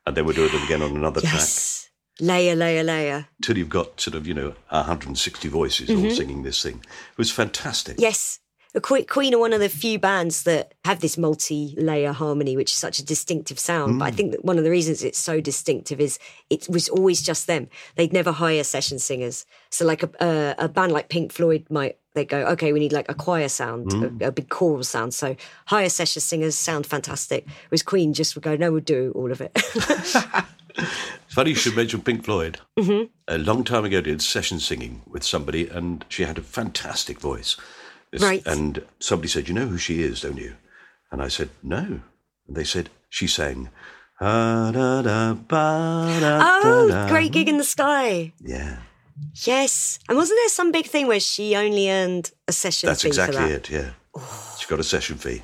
[0.08, 1.89] and then we'll do them again on another track Yes.
[2.19, 3.28] Layer, layer, layer.
[3.41, 6.10] till you've got sort of, you know, 160 voices all mm-hmm.
[6.10, 6.76] singing this thing.
[7.12, 7.99] It was fantastic.
[7.99, 8.39] Yes.
[8.82, 12.97] Queen are one of the few bands that have this multi-layer harmony, which is such
[12.97, 13.99] a distinctive sound.
[13.99, 14.15] But I mm.
[14.15, 16.17] think that one of the reasons it's so distinctive is
[16.49, 17.67] it was always just them.
[17.95, 19.45] They'd never hire session singers.
[19.69, 22.93] So, like a, a, a band like Pink Floyd might they go, okay, we need
[22.93, 25.13] like a choir sound, a, a big choral sound.
[25.13, 27.45] So higher session singers sound fantastic.
[27.69, 29.52] Whereas Queen just would go, no, we'll do all of it.
[30.76, 32.60] It's funny you should mention Pink Floyd.
[32.80, 33.06] Mm-hmm.
[33.28, 37.58] A long time ago, did session singing with somebody, and she had a fantastic voice.
[38.19, 38.45] Right.
[38.45, 40.56] And somebody said, "You know who she is, don't you?"
[41.12, 42.02] And I said, "No."
[42.47, 43.69] And they said she sang.
[44.21, 48.34] "Ah, da, da, ba, da, oh, da." great gig in the sky.
[48.39, 48.80] Yeah,
[49.45, 49.99] Yes.
[50.10, 53.38] And wasn't there some big thing where she only earned a session that's fee exactly
[53.38, 53.69] for that?
[53.69, 53.69] it.
[53.69, 53.89] Yeah,
[54.60, 55.43] she got a session fee.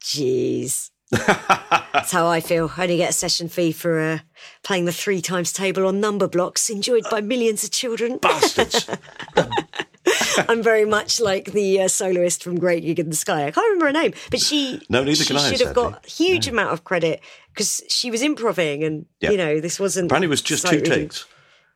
[0.00, 0.90] Jeez.
[1.10, 2.70] That's how I feel.
[2.76, 4.18] I only get a session fee for uh,
[4.62, 8.18] playing the three times table on Numberblocks, enjoyed by millions of children.
[8.22, 8.88] Bastards.
[10.48, 13.46] I'm very much like the uh, soloist from Great Gig in the Sky.
[13.46, 16.06] I can't remember her name, but she No, neither she can I, should have got
[16.06, 17.20] huge amount of credit
[17.52, 19.32] because she was improving, and Yeah.
[19.32, 20.06] you know this wasn't.
[20.06, 21.26] Apparently, it was just two takes.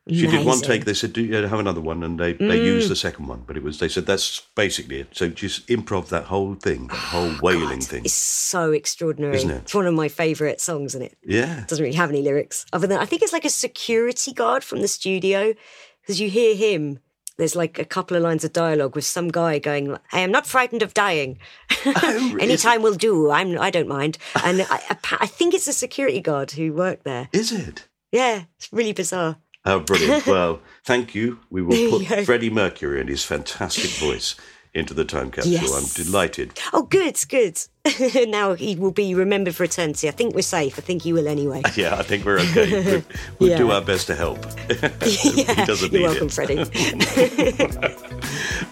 [0.08, 0.64] She did one Mm.
[0.66, 0.84] take.
[0.84, 3.42] They said, "Do you have another one?" And they, they used the second one.
[3.46, 5.08] But it was they said that's basically it.
[5.12, 8.04] So just improv that whole thing, that whole wailing thing.
[8.04, 9.36] It's so extraordinary.
[9.36, 9.62] Isn't it?
[9.62, 12.66] It's one of my favourite songs, and it Yeah, it doesn't really have any lyrics
[12.72, 15.54] other than I think it's like a security guard from the studio
[16.02, 16.98] because you hear him.
[17.38, 20.46] There's like a couple of lines of dialogue with some guy going, "I am not
[20.46, 21.38] frightened of dying.
[21.86, 23.30] Oh, Anytime will do.
[23.30, 23.58] I'm.
[23.58, 27.30] I don't mind." And I, I, I think it's a security guard who worked there.
[27.32, 27.88] is it?
[28.12, 29.38] Yeah, it's really bizarre.
[29.64, 30.26] Oh, brilliant.
[30.28, 31.38] well, thank you.
[31.50, 32.24] We will put.
[32.26, 34.34] Freddie Mercury and his fantastic voice
[34.74, 35.52] into the time capsule.
[35.52, 35.72] Yes.
[35.98, 36.58] I'm delighted.
[36.72, 37.60] Oh, good, good.
[38.28, 40.08] now he will be remembered for eternity.
[40.08, 40.78] I think we're safe.
[40.78, 41.62] I think he will anyway.
[41.76, 42.82] Yeah, I think we're okay.
[42.82, 43.02] We'll,
[43.38, 44.44] we'll do our best to help.
[44.68, 46.32] yeah, he doesn't you're need welcome, it.
[46.32, 46.64] Freddie.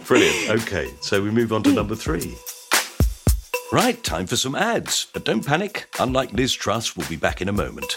[0.06, 0.62] Brilliant.
[0.62, 2.36] Okay, so we move on to number three.
[3.72, 5.06] Right, time for some ads.
[5.12, 5.88] But don't panic.
[5.98, 7.96] Unlike Liz Truss, we'll be back in a moment.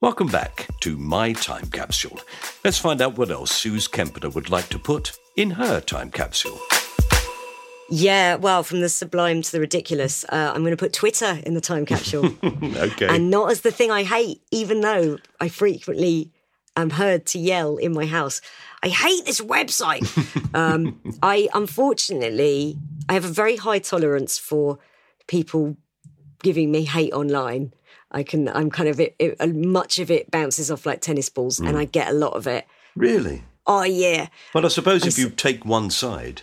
[0.00, 2.20] Welcome back to My Time Capsule.
[2.64, 6.58] Let's find out what else Suze Kempner would like to put in her time capsule.
[7.90, 11.54] Yeah, well, from the sublime to the ridiculous, uh, I'm going to put Twitter in
[11.54, 12.32] the time capsule.
[12.42, 13.08] Okay.
[13.08, 16.30] and not as the thing I hate, even though I frequently
[16.76, 18.40] am heard to yell in my house,
[18.82, 20.06] I hate this website.
[20.54, 24.78] um, I unfortunately, I have a very high tolerance for
[25.28, 25.76] people
[26.42, 27.72] giving me hate online.
[28.10, 31.28] I can, I'm kind of, it, it, uh, much of it bounces off like tennis
[31.28, 31.76] balls, and hmm.
[31.76, 32.66] I get a lot of it.
[32.96, 33.44] really?
[33.70, 36.40] Oh yeah, Well, I suppose if s- you take one side,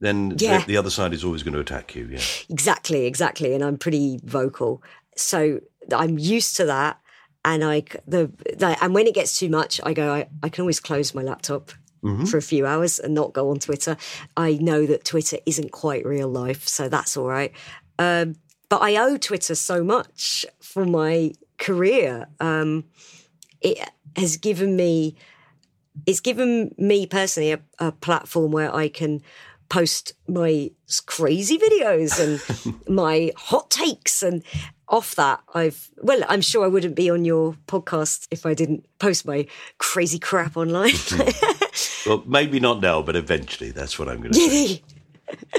[0.00, 0.58] then Yeah.
[0.58, 2.08] the, the other side is always going to attack you.
[2.10, 2.20] Yeah.
[2.50, 3.54] Exactly, exactly.
[3.54, 4.82] And I'm pretty vocal.
[5.16, 5.60] So
[5.94, 6.98] I'm used to that.
[7.44, 10.62] And I, the, the and when it gets too much, I go, I, I can
[10.62, 11.70] always close my laptop
[12.02, 12.24] mm-hmm.
[12.24, 13.96] for a few hours and not go on Twitter.
[14.36, 17.52] I know that Twitter isn't quite real life, so that's all right.
[17.98, 18.36] Um,
[18.68, 22.26] but I owe Twitter so much for my career.
[22.40, 22.84] Um,
[23.60, 23.78] it
[24.16, 25.16] has given me
[26.06, 29.22] it's given me personally a, a platform where I can
[29.68, 30.70] post my
[31.06, 34.42] crazy videos and my hot takes and
[34.88, 38.84] off that i've well i'm sure i wouldn't be on your podcast if i didn't
[38.98, 39.46] post my
[39.78, 40.92] crazy crap online
[42.06, 43.70] Well, maybe not now, but eventually.
[43.70, 44.82] That's what I'm going to say.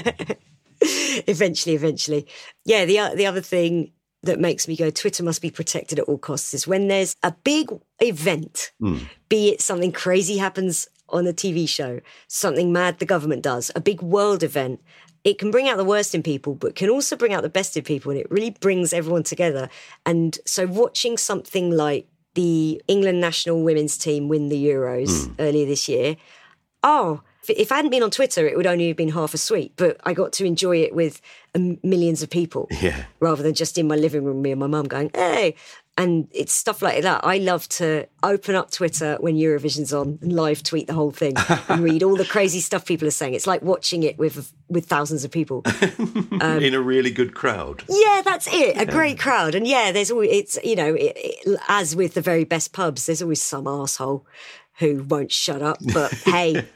[1.26, 2.26] eventually eventually.
[2.64, 6.06] Yeah the uh, the other thing that makes me go twitter must be protected at
[6.06, 8.98] all costs is when there's a big event hmm.
[9.28, 13.80] be it something crazy happens on a tv show something mad the government does a
[13.80, 14.80] big world event
[15.22, 17.76] it can bring out the worst in people but can also bring out the best
[17.76, 19.68] in people and it really brings everyone together.
[20.04, 25.32] And so watching something like the england national women's team win the euros hmm.
[25.40, 26.16] earlier this year
[26.86, 29.72] oh, if- I hadn't been on Twitter, it would only have been half a sweet.
[29.76, 31.20] But I got to enjoy it with
[31.54, 33.04] um, millions of people Yeah.
[33.20, 35.54] rather than just in my living room, me and my mum going, hey.
[35.98, 37.24] And it's stuff like that.
[37.24, 41.32] I love to open up Twitter when Eurovision's on and live tweet the whole thing
[41.70, 43.32] and read all the crazy stuff people are saying.
[43.32, 45.62] It's like watching it with with thousands of people.
[46.38, 47.82] Um, In a really good crowd.
[47.88, 48.76] Yeah, that's it.
[48.78, 52.20] A great crowd, and yeah, there's always it's you know it, it, as with the
[52.20, 54.26] very best pubs, there's always some asshole
[54.78, 55.78] who won't shut up.
[55.92, 56.66] But hey,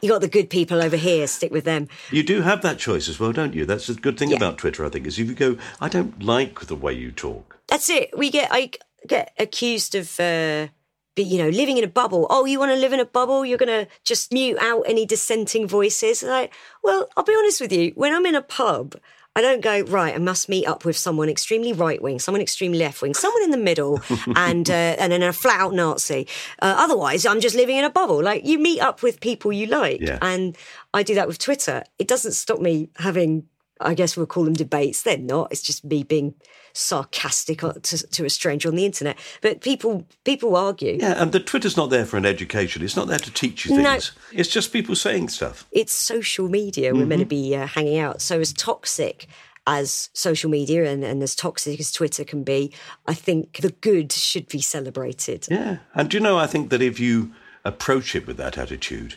[0.00, 1.26] you got the good people over here.
[1.26, 1.88] Stick with them.
[2.10, 3.64] You do have that choice as well, don't you?
[3.66, 4.36] That's the good thing Yeah.
[4.36, 7.58] about Twitter, I think, is if you go, I don't like the way you talk.
[7.66, 8.16] That's it.
[8.16, 8.70] We get I
[9.06, 10.18] get accused of.
[10.20, 10.68] Uh,
[11.14, 12.28] be, you know, living in a bubble.
[12.30, 13.44] Oh, you want to live in a bubble?
[13.44, 16.22] You're going to just mute out any dissenting voices.
[16.22, 17.90] Like, well, I'll be honest with you.
[17.96, 18.94] When I'm in a pub,
[19.38, 20.14] I don't go right.
[20.14, 23.52] I must meet up with someone extremely right wing, someone extremely left wing, someone in
[23.52, 24.00] the middle,
[24.34, 26.26] and uh, and then a flat out Nazi.
[26.60, 28.20] Uh, otherwise, I'm just living in a bubble.
[28.20, 30.18] Like you meet up with people you like, Yeah.
[30.20, 30.56] and
[30.92, 31.84] I do that with Twitter.
[32.00, 33.44] It doesn't stop me having.
[33.80, 35.02] I guess we'll call them debates.
[35.04, 35.52] They're not.
[35.52, 36.34] It's just me being
[36.78, 39.18] sarcastic to, to a stranger on the internet.
[39.42, 40.96] But people people argue.
[41.00, 42.82] Yeah, and the Twitter's not there for an education.
[42.82, 43.90] It's not there to teach you No.
[43.92, 44.12] things.
[44.32, 45.66] It's just people saying stuff.
[45.72, 46.94] It's social media.
[46.94, 48.20] We're meant to be uh, hanging out.
[48.22, 49.26] So as toxic
[49.66, 52.72] as social media and, and as toxic as Twitter can be,
[53.06, 55.46] I think the good should be celebrated.
[55.50, 55.78] Yeah.
[55.94, 57.32] And do you know, I think that if you
[57.64, 59.16] approach it with that attitude,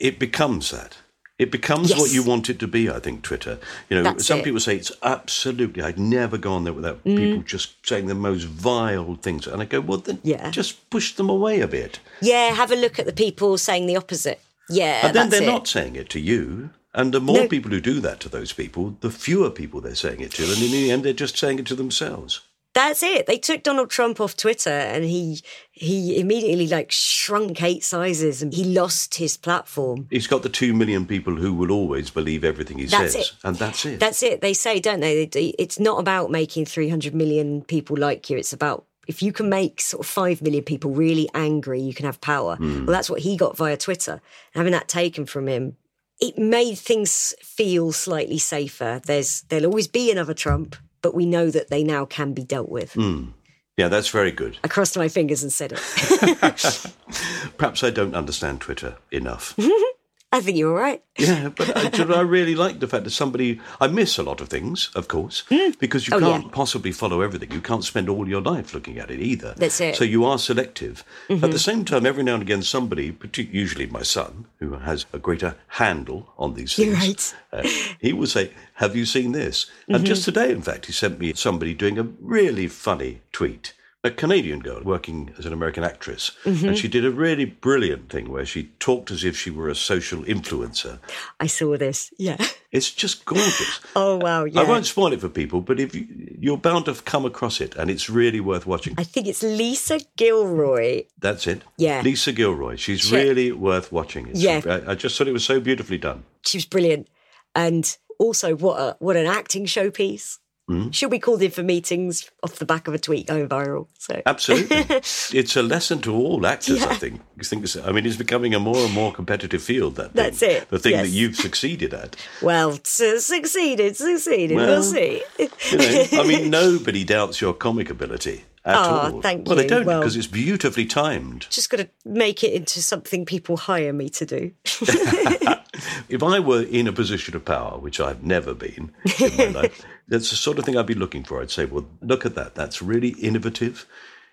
[0.00, 0.96] it becomes that.
[1.42, 2.14] It becomes what Mm.
[2.14, 3.58] You want it to be, I think, Twitter.
[3.88, 4.42] You know, That's some it.
[4.42, 4.44] Mm.
[4.44, 8.44] people say it's absolutely, I'd never go on there without people just saying the most
[8.44, 9.46] vile things.
[9.46, 10.50] And I go, well, then Yeah.
[10.50, 11.98] just push them away a bit.
[12.20, 14.40] Yeah, have a look at the people saying the opposite.
[14.70, 15.46] Yeah, and then they're it.
[15.46, 16.70] not saying it to you.
[16.94, 17.48] And the more No.
[17.48, 20.44] people who do that to those people, the fewer people they're saying it to.
[20.44, 22.40] And in the end, they're just saying it to themselves.
[22.74, 23.26] That's it.
[23.26, 28.52] They took Donald Trump off Twitter and he he immediately like shrunk eight sizes and
[28.54, 30.06] he lost his platform.
[30.10, 33.28] He's got the two million people who will always believe everything he That's says.
[33.28, 33.32] it.
[33.44, 34.00] And that's it.
[34.00, 34.40] That's it.
[34.40, 35.24] They say, don't they?
[35.58, 38.38] It's not about making 300 million people like you.
[38.38, 42.06] It's about if you can make sort of 5 million people really angry, you can
[42.06, 42.56] have power.
[42.56, 42.86] Hmm.
[42.86, 44.20] Well, that's what he got via Twitter.
[44.54, 45.76] Having that taken from him,
[46.20, 49.00] it made things feel slightly safer.
[49.04, 52.68] There's There'll always be another Trump, but we know that they now can be dealt
[52.68, 52.94] with.
[52.94, 53.30] Hmm.
[53.76, 54.58] yeah, that's very good.
[54.64, 55.78] I crossed my fingers and said it.
[57.58, 59.58] Perhaps I don't understand Twitter enough.
[60.34, 61.02] I think you're all right.
[61.18, 63.60] yeah, but I, you know, I really like the fact that somebody.
[63.80, 65.44] I miss a lot of things, of course,
[65.78, 67.52] because you Oh, can't possibly follow everything.
[67.52, 69.54] You can't spend all your life looking at it either.
[69.56, 69.84] That's it.
[69.92, 69.98] Mm-hmm.
[69.98, 71.04] So you are selective.
[71.28, 75.18] At the same time, every now and again, somebody, usually my son, who has a
[75.18, 77.34] greater handle on these things, right.
[77.52, 77.66] Mm-hmm.
[77.66, 79.70] uh, he will say, Have you seen this?
[79.88, 83.74] And just today, in fact, he sent me somebody doing a really funny tweet.
[84.04, 86.32] A Canadian girl working as an American actress.
[86.44, 86.68] Mm-hmm.
[86.68, 89.76] And she did a really brilliant thing where she talked as if she were a
[89.76, 90.98] social influencer.
[91.38, 92.12] I saw this.
[92.18, 92.36] Yeah.
[92.72, 93.78] It's just gorgeous.
[93.94, 94.44] Oh, wow.
[94.44, 94.62] Yeah.
[94.62, 96.06] I won't spoil it for people, but if you,
[96.40, 98.94] you're bound to come across it, and it's really worth watching.
[98.98, 101.04] I think it's Lisa Gilroy.
[101.20, 101.62] That's it.
[101.76, 102.00] Yeah.
[102.00, 102.76] Lisa Gilroy.
[102.76, 104.28] She's She- really worth watching.
[104.28, 104.62] It's, Yeah.
[104.66, 106.24] I, I just thought it was so beautifully done.
[106.44, 107.08] She was brilliant.
[107.54, 110.38] And also, what a, what an acting showpiece.
[110.68, 110.90] Hmm?
[110.90, 113.88] She'll be called in for meetings off the back of a tweet going viral.
[113.98, 114.76] So Absolutely.
[114.98, 117.20] it's a lesson to all actors, I think.
[117.38, 120.22] I think I mean, it's becoming a more and more competitive field, that thing.
[120.22, 121.06] That's it, The thing yes.
[121.06, 122.14] that you've succeeded at.
[122.40, 124.54] Well, su- succeeded, succeeded.
[124.56, 125.24] Well, we'll see.
[125.38, 125.48] You
[125.78, 129.20] know, I mean, nobody doubts your comic ability at Oh, all.
[129.20, 131.48] thank well, they don't Well- because it's beautifully timed.
[131.50, 134.52] Just got to make it into something people hire me to do.
[136.08, 139.84] If I were in a position of power, which I've never been in my life,
[140.08, 141.40] that's the sort of thing I'd be looking for.
[141.40, 142.54] I'd say, well, look at that.
[142.54, 143.86] That's really innovative.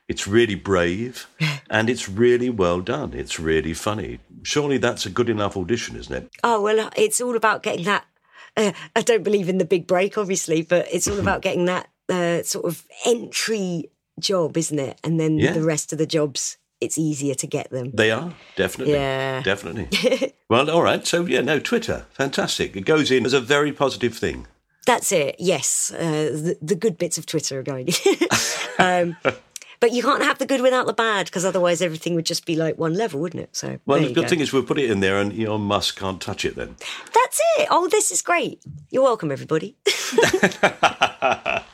[0.08, 1.28] It's really brave
[1.70, 3.14] and it's really well done.
[3.14, 4.20] It's really funny.
[4.44, 6.30] Surely that's a good enough audition, isn't it?
[6.44, 8.06] oh, well, it's all about getting that.
[8.58, 11.90] Uh, I don't believe in the big break, obviously, but it's all about getting that
[12.10, 15.00] uh, sort of entry job, isn't it?
[15.04, 15.54] And then Yeah.
[15.54, 17.92] the rest of the jobs it's easier to get them.
[17.94, 19.42] They are definitely, Yeah.
[19.44, 20.34] definitely.
[20.50, 21.06] well, all right.
[21.06, 22.76] So yeah, no, Twitter, fantastic.
[22.76, 24.48] It goes in as a very positive thing.
[24.86, 25.36] That's it.
[25.40, 26.00] Yes, uh,
[26.34, 27.90] the, the good bits of Twitter are going.
[28.80, 29.16] um,
[29.80, 32.56] but you can't have the good without the bad because otherwise everything would just be
[32.56, 33.56] like one level, wouldn't it?
[33.56, 34.28] So Well, the good go.
[34.28, 36.56] thing is we'll put it in there, and Elon Musk can't touch it.
[36.56, 36.76] Then
[37.14, 37.68] that's it.
[37.70, 38.64] Oh, this is great.
[38.90, 39.76] You're welcome, everybody.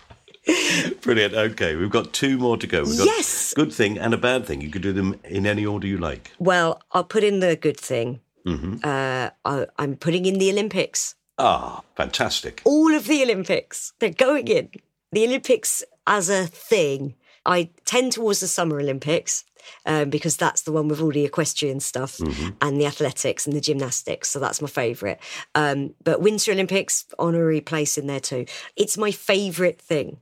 [1.02, 1.34] brilliant.
[1.34, 2.84] Okay, we've got two more to go.
[2.84, 3.54] We've got Yes.
[3.56, 4.62] good thing and a bad thing.
[4.62, 6.32] You could do them in any order you like.
[6.40, 8.20] well, I'll put in the good thing.
[8.46, 8.76] Mm-hmm.
[8.84, 11.16] Uh, I, I'm putting in the Olympics.
[11.38, 12.62] Ah, fantastic.
[12.64, 13.94] all of the Olympics.
[14.00, 14.70] They're going in.
[15.12, 17.16] The Olympics as a thing.
[17.46, 19.46] I tend towards the Summer Olympics
[19.86, 22.20] um, because that's the one with all the equestrian stuff
[22.62, 24.30] and the athletics and the gymnastics.
[24.30, 25.20] So that's my favourite.
[25.56, 28.46] Um, but Winter Olympics, honorary place in there too.
[28.76, 30.18] It's my favourite thing.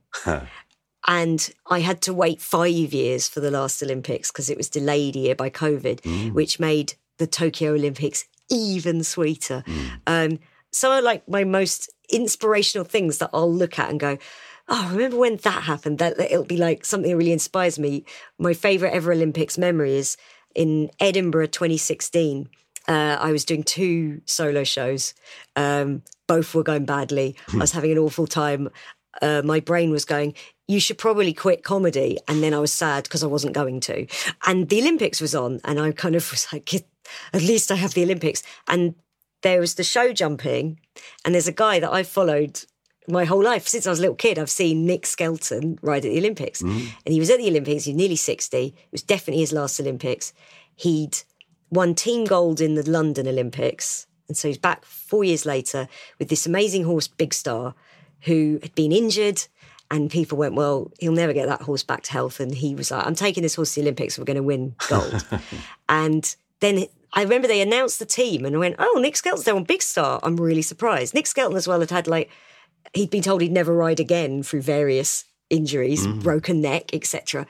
[1.06, 5.16] And I had to wait five years for the last Olympics because it was delayed
[5.16, 9.62] a year by COVID, which made the Tokyo Olympics even sweeter.
[10.06, 10.38] Um,
[10.70, 14.16] some of like my most inspirational things that I'll look at and go,
[14.68, 15.98] Oh, remember when that happened?
[15.98, 18.04] That that it'll be like something that really inspires me.
[18.38, 20.16] My favorite ever Olympics memory is
[20.54, 22.48] in Edinburgh 2016.
[22.86, 25.14] Uh, I was doing two solo shows.
[25.56, 27.36] Um, both were going badly.
[27.52, 28.70] I was having an awful time.
[29.22, 30.34] Uh, my brain was going,
[30.66, 32.18] you should probably quit comedy.
[32.28, 34.06] And then I was sad because I wasn't going to.
[34.46, 35.60] And the Olympics was on.
[35.64, 38.42] And I kind of was like, at least I have the Olympics.
[38.68, 38.94] And
[39.42, 40.80] there was the show jumping.
[41.24, 42.64] And there's a guy that I've followed
[43.08, 44.38] my whole life since I was a little kid.
[44.38, 46.62] I've seen Nick Skelton ride at the Olympics.
[46.62, 46.88] Mm.
[47.04, 47.84] And he was at the Olympics.
[47.84, 48.66] He's nearly 60.
[48.66, 50.32] It was definitely his last Olympics.
[50.74, 51.18] He'd
[51.70, 54.06] won team gold in the London Olympics.
[54.28, 55.88] And so he's back four years later
[56.18, 57.74] with this amazing horse, Big Star,
[58.22, 59.42] who had been injured.
[59.90, 62.40] And people went, well, he'll never get that horse back to health.
[62.40, 64.18] And he was like, I'm taking this horse to the Olympics.
[64.18, 65.26] We're going to win gold.
[65.88, 69.54] and then I remember they announced the team and I went, oh, Nick Skelton's there
[69.54, 70.20] on Big Star.
[70.22, 71.12] I'm really surprised.
[71.12, 72.30] Nick Skelton as well had had like,
[72.92, 76.22] he'd been told he'd never ride again through various injuries, mm.
[76.22, 77.46] broken neck, etc.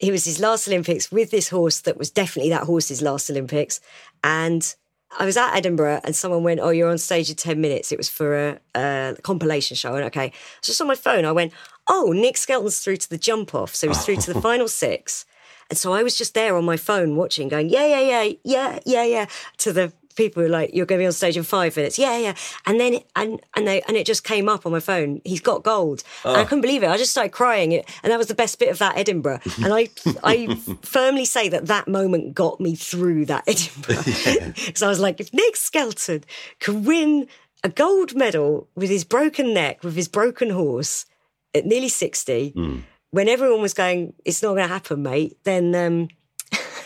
[0.00, 3.80] It was his last Olympics with this horse that was definitely that horse's last Olympics.
[4.22, 4.74] And
[5.18, 7.92] I was at Edinburgh and someone went, Oh, you're on stage in 10 minutes.
[7.92, 9.94] It was for a, a compilation show.
[9.94, 10.32] And okay.
[10.60, 11.52] So just on my phone, I went,
[11.88, 13.74] Oh, Nick Skelton's through to the jump off.
[13.74, 15.24] So he's through to the final six.
[15.70, 18.78] And so I was just there on my phone watching, going, Yeah, yeah, yeah, yeah,
[18.84, 19.26] yeah, yeah,
[19.58, 21.98] to the people who are like, You're going to be on stage in five minutes.
[21.98, 22.34] Yeah, yeah.
[22.66, 25.22] And then, and, and they, and it just came up on my phone.
[25.24, 26.02] He's got gold.
[26.24, 26.88] And I couldn't believe it.
[26.88, 27.72] I just started crying.
[27.74, 29.40] And that was the best bit of that Edinburgh.
[29.64, 29.88] And I,
[30.22, 34.52] I firmly say that that moment got me through that Edinburgh.
[34.66, 36.24] Because I was like, if Nick Skelton
[36.58, 37.28] can win
[37.64, 41.06] a gold medal with his broken neck, with his broken horse
[41.54, 46.08] at nearly 60, when everyone was going, it's not going to happen, mate, then um,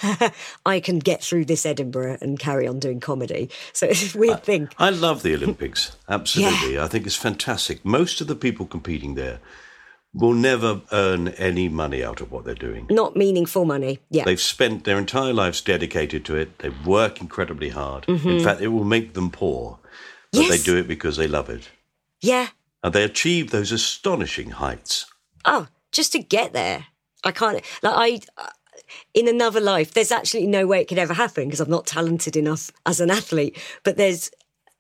[0.66, 3.50] I can get through this Edinburgh and carry on doing comedy.
[3.72, 4.68] So it's a weird thing.
[4.78, 5.96] I love the Olympics.
[6.08, 6.78] Absolutely.
[6.78, 7.84] I think it's fantastic.
[7.84, 9.40] Most of the people competing there
[10.14, 12.86] will never earn any money out of what they're doing.
[12.90, 13.98] Not meaningful money.
[14.10, 14.24] Yeah.
[14.24, 16.58] They've spent their entire lives dedicated to it.
[16.58, 18.04] They work incredibly hard.
[18.08, 20.50] In fact, it will make them poor, but Mm-hmm.
[20.50, 20.50] Yes.
[20.64, 21.68] they do it because they love it.
[22.22, 22.48] yeah.
[22.84, 25.06] And they achieve those astonishing heights.
[25.44, 26.86] oh, just to get there.
[27.22, 28.44] I can't, like, I,
[29.14, 32.36] in another life, there's actually no way it could ever happen because I'm not talented
[32.36, 33.58] enough as an athlete.
[33.84, 34.30] But there's,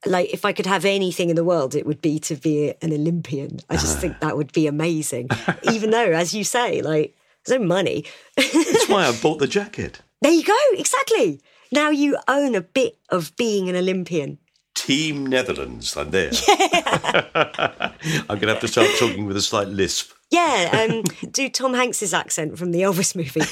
[0.06, 2.92] like, if I could have anything in the world, it would be to be an
[2.92, 3.60] Olympian.
[3.70, 5.28] I just think that would be amazing.
[5.70, 8.04] Even though, as you say, like, there's no money.
[8.36, 10.00] That's why I bought the jacket.
[10.20, 11.40] there you go, exactly.
[11.72, 14.38] Now you own a bit of being an Olympian.
[14.74, 15.96] Team Netherlands.
[15.96, 16.32] I'm there.
[16.48, 20.12] I'm going to have to start talking with a slight lisp.
[20.32, 23.42] Yeah, um, do Tom Hanks's accent from the Elvis movie,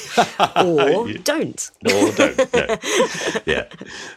[0.67, 1.71] or don't.
[1.83, 2.37] No, don't.
[2.53, 2.77] No.
[3.45, 3.65] Yeah.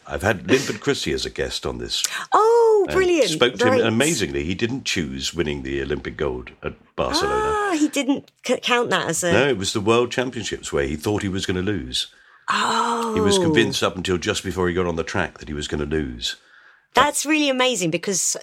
[0.07, 2.03] I've had Linford Christie as a guest on this.
[2.33, 3.29] Oh, and brilliant!
[3.29, 3.79] Spoke to him, Right.
[3.81, 7.35] and amazingly, he didn't choose winning the Olympic gold at Barcelona.
[7.55, 9.31] Ah, he didn't c- count that as a.
[9.31, 12.07] No, it was the World Championships where he thought he was going to lose.
[12.49, 15.53] Oh, He was convinced up until just before he got on the track that he
[15.53, 16.35] was going to lose.
[16.93, 18.37] That's really amazing because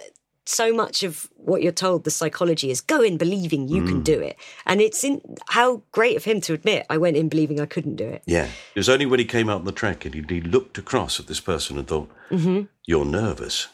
[0.44, 3.88] so much of what you're told, the psychology is go in believing you Mm.
[3.88, 4.36] can do it,
[4.66, 7.96] and it's in how great of him to admit I went in believing I couldn't
[7.96, 8.22] do it.
[8.26, 8.46] Yeah.
[8.74, 11.20] It was only when he came out on the track and he, he looked across
[11.20, 12.62] at this person and thought, Mm-hmm.
[12.86, 13.68] You're nervous.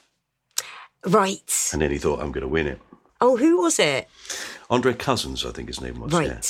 [1.06, 1.70] Right.
[1.72, 2.80] And then he thought, I'm going to win it.
[3.20, 4.08] Oh, who was it?
[4.68, 6.12] Andre Cason, I think his name was.
[6.12, 6.26] Right.
[6.26, 6.40] yeah.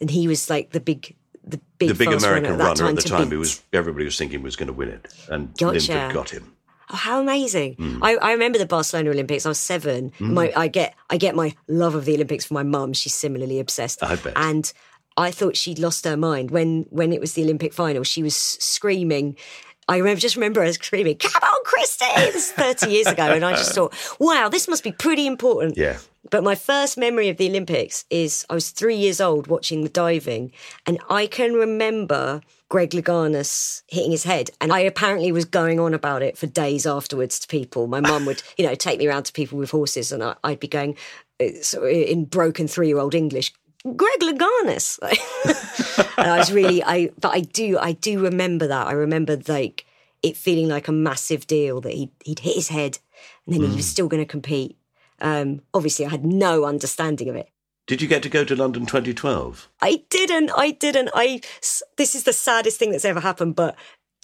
[0.00, 2.96] And he was like the big, the big, The big American runner at runner time.
[2.98, 5.08] at the time who was everybody was thinking was going to win it.
[5.28, 5.72] And Gotcha.
[5.92, 6.52] Linford got him.
[6.92, 7.74] Oh, how amazing!
[7.74, 8.02] Hmm.
[8.02, 9.46] I, I remember the Barcelona Olympics.
[9.46, 10.12] I was seven.
[10.18, 12.92] My I get I get my love of the Olympics from my mum.
[12.92, 14.02] She's similarly obsessed.
[14.02, 14.32] I bet.
[14.36, 14.72] And
[15.16, 18.02] I thought she'd lost her mind when when it was the Olympic final.
[18.02, 19.36] She was screaming.
[19.88, 23.52] I remember, just remember her screaming, "Come on, Christie!" This thirty years ago, and I
[23.52, 25.98] just thought, "Wow, this must be pretty important." Yeah.
[26.30, 29.88] But my first memory of the Olympics is I was three years old watching the
[29.88, 30.52] diving,
[30.86, 32.40] and I can remember
[32.70, 34.48] Greg Louganis hitting his head.
[34.60, 37.88] And I apparently was going on about it for days afterwards to people.
[37.88, 40.60] My mum would, you know, take me around to people with horses, and I, would
[40.60, 40.96] be going
[41.40, 43.52] uh, so in broken three year old English.
[43.84, 44.98] Greg Louganis.
[46.18, 48.86] and I was really, I, but I do, I do remember that.
[48.86, 49.84] I remember like
[50.22, 52.98] it feeling like a massive deal that he'd, he'd hit his head
[53.46, 53.70] and then mm.
[53.70, 54.76] he was still going to compete.
[55.20, 57.48] Um, obviously, I had no understanding of it.
[57.86, 59.68] Did you get to go to London 2012?
[59.80, 60.50] I didn't.
[60.56, 61.10] I didn't.
[61.14, 61.40] I.
[61.96, 63.56] This is the saddest thing that's ever happened.
[63.56, 63.76] But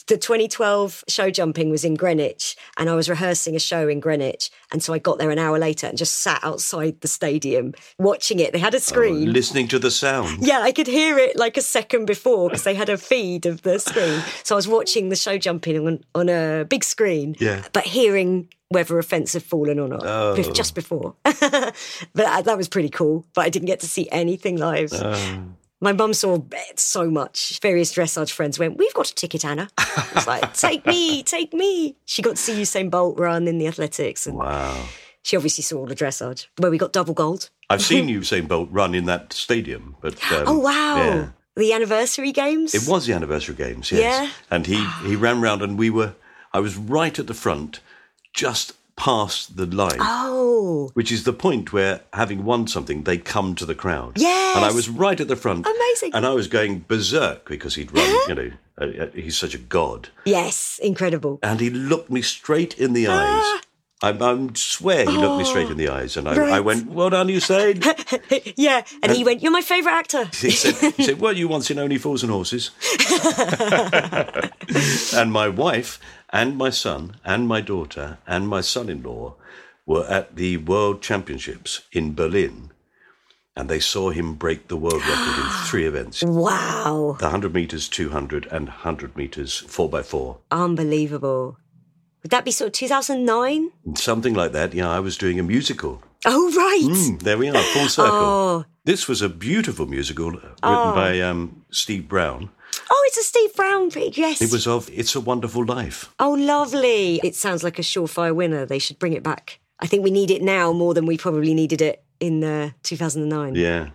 [0.06, 4.50] the 2012 show jumping was in Greenwich and I was rehearsing a show in Greenwich.
[4.70, 8.38] And so I got there an hour later and just sat outside the stadium watching
[8.38, 8.52] it.
[8.52, 9.28] They had a oh, screen.
[9.28, 10.46] Oh, listening to the sound.
[10.46, 13.62] Yeah, I could hear it like a second before because they had a feed of
[13.62, 14.22] the screen.
[14.44, 17.64] So I was watching the show jumping on, on a big screen, yeah.
[17.72, 20.52] but hearing whether a fence had fallen or not oh.
[20.52, 21.14] just before.
[21.24, 21.74] but
[22.14, 23.24] that was pretty cool.
[23.34, 24.90] But I didn't get to see anything live.
[24.92, 25.42] Oh.
[25.80, 26.38] My mum saw
[26.76, 27.60] so much.
[27.60, 29.68] Various dressage friends went, We've got a ticket, Anna.
[29.76, 31.96] I was like, Take me, take me.
[32.06, 34.26] She got to see Usain Bolt run in the athletics.
[34.26, 34.86] And wow.
[35.22, 37.50] She obviously saw all the dressage where we got double gold.
[37.68, 39.96] I've seen Usain Bolt run in that stadium.
[40.00, 40.96] but um, Oh, wow.
[40.96, 41.28] Yeah.
[41.56, 42.74] The anniversary games?
[42.74, 44.00] It was the anniversary games, yes.
[44.00, 44.30] Yeah.
[44.50, 46.14] And he, he ran round and we were,
[46.52, 47.80] I was right at the front,
[48.36, 49.98] just past the line.
[49.98, 50.90] Oh.
[50.94, 54.12] Which is the point where, having won something, they come to the crowd.
[54.16, 54.56] Yes.
[54.56, 55.66] And I was right at the front.
[55.66, 56.12] Amazing.
[56.14, 59.58] And I was going berserk because he'd run, you know, uh, uh, he's such a
[59.58, 60.10] god.
[60.24, 61.38] Yes, incredible.
[61.42, 63.62] And he looked me straight in the eyes.
[64.02, 66.52] I, I swear he looked me straight in the oh, eyes, and I, right.
[66.52, 67.82] I went, "Well done, Usain."
[68.56, 71.48] yeah, and, and, he went, "You're my favourite actor." he said, he said, "Well, you
[71.48, 72.72] once in only fools and horses."
[75.14, 79.34] and my wife, and my son, and my daughter, and my son-in-law
[79.86, 82.72] were at the World Championships in Berlin,
[83.56, 86.22] and they saw him break the world record in three events.
[86.22, 87.16] Wow!
[87.18, 90.40] The 100 meters, 200, and 100 meters, four by four.
[90.50, 91.56] Unbelievable.
[92.26, 93.70] Would that be sort of 2009?
[93.94, 94.74] Something like that.
[94.74, 96.02] Yeah, I was doing a musical.
[96.24, 96.90] Oh, right.
[96.90, 98.12] Mm, there we are, full circle.
[98.12, 98.64] Oh.
[98.82, 100.92] This was a beautiful musical written oh.
[100.92, 102.50] by um, Steve Brown.
[102.90, 104.42] Oh, it's a Steve Brown, yes.
[104.42, 106.12] It was of It's a Wonderful Life.
[106.18, 107.20] Oh, lovely.
[107.22, 108.66] It sounds like a surefire winner.
[108.66, 109.60] They should bring it back.
[109.78, 113.54] I think we need it now more than we probably needed it in uh, 2009.
[113.54, 113.90] Yeah.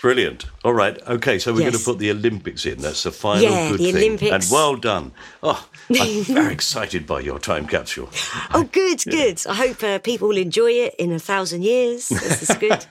[0.00, 0.46] Brilliant.
[0.64, 1.00] All right.
[1.06, 1.38] Okay.
[1.38, 1.70] So we're Yes.
[1.72, 2.78] going to put the Olympics in.
[2.78, 3.96] That's the final Yeah, good the thing.
[3.96, 4.32] Olympics.
[4.32, 5.12] And well done.
[5.42, 8.08] Oh, I'm very excited by your time capsule.
[8.52, 9.40] Oh, good, good.
[9.48, 12.08] I hope uh, people will enjoy it in a thousand years.
[12.08, 12.84] This is good.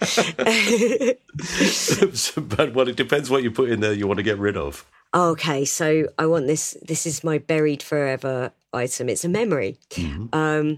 [2.57, 4.85] but well, it depends what you put in there you want to get rid of.
[5.13, 6.77] okay, so I want this.
[6.87, 9.09] This is my buried forever item.
[9.09, 9.77] It's a memory.
[10.31, 10.77] Um,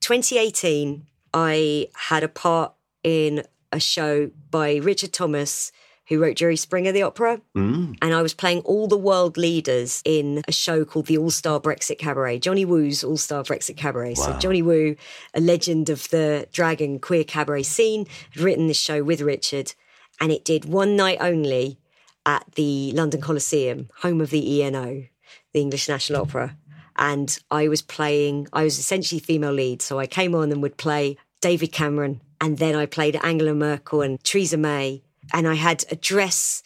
[0.00, 2.72] 2018, I had a part
[3.06, 5.70] in a show by Richard Thomas,
[6.08, 7.40] who wrote Jerry Springer, the opera.
[7.56, 7.96] Mm.
[8.02, 11.60] And I was playing all the world leaders in a show called the All Star
[11.60, 14.16] Brexit Cabaret, Jonny Woo's All Star Brexit Cabaret.
[14.16, 14.96] So, Jonny Woo,
[15.34, 19.74] a legend of the drag and queer cabaret scene, had written this show with Richard.
[20.20, 21.78] And it did one night only
[22.24, 25.04] at the London Coliseum, home of the ENO,
[25.52, 26.56] the English National Opera.
[26.96, 29.80] And I was playing, I was essentially female lead.
[29.80, 32.20] So I came on and would play David Cameron.
[32.40, 35.02] And then I played Angela Merkel and Theresa May.
[35.32, 36.62] And I had a dress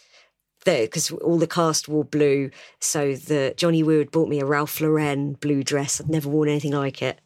[0.66, 2.50] that, because all the cast wore blue.
[2.78, 6.00] So the Jonny Woo had bought me a Ralph Lauren blue dress.
[6.00, 7.20] I'd never worn anything like it.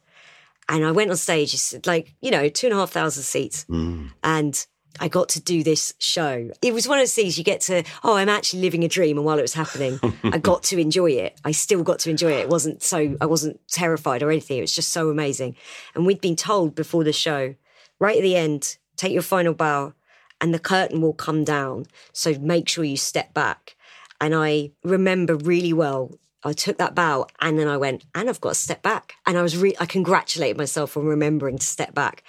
[0.69, 3.65] And I went on stage, like, you know, two and a half thousand seats.
[3.69, 4.11] Mm.
[4.23, 4.65] And
[4.99, 6.49] I got to do this show.
[6.61, 9.17] It was one of those things you get to, oh, I'm actually living a dream.
[9.17, 11.37] And while it was happening, I got to enjoy it.
[11.43, 12.43] I still got to enjoy it.
[12.43, 14.57] It wasn't so, I wasn't terrified or anything.
[14.57, 15.57] It was just so amazing.
[15.93, 17.55] And we'd been told before the show,
[17.99, 19.93] right at the end, take your final bow
[20.41, 21.85] and the curtain will come down.
[22.13, 23.75] So make sure you step back.
[24.21, 26.11] And I remember really well,
[26.43, 29.15] I took that bow and then I went, and I've got to step back.
[29.25, 32.23] And I was re- I congratulated myself on remembering to step back.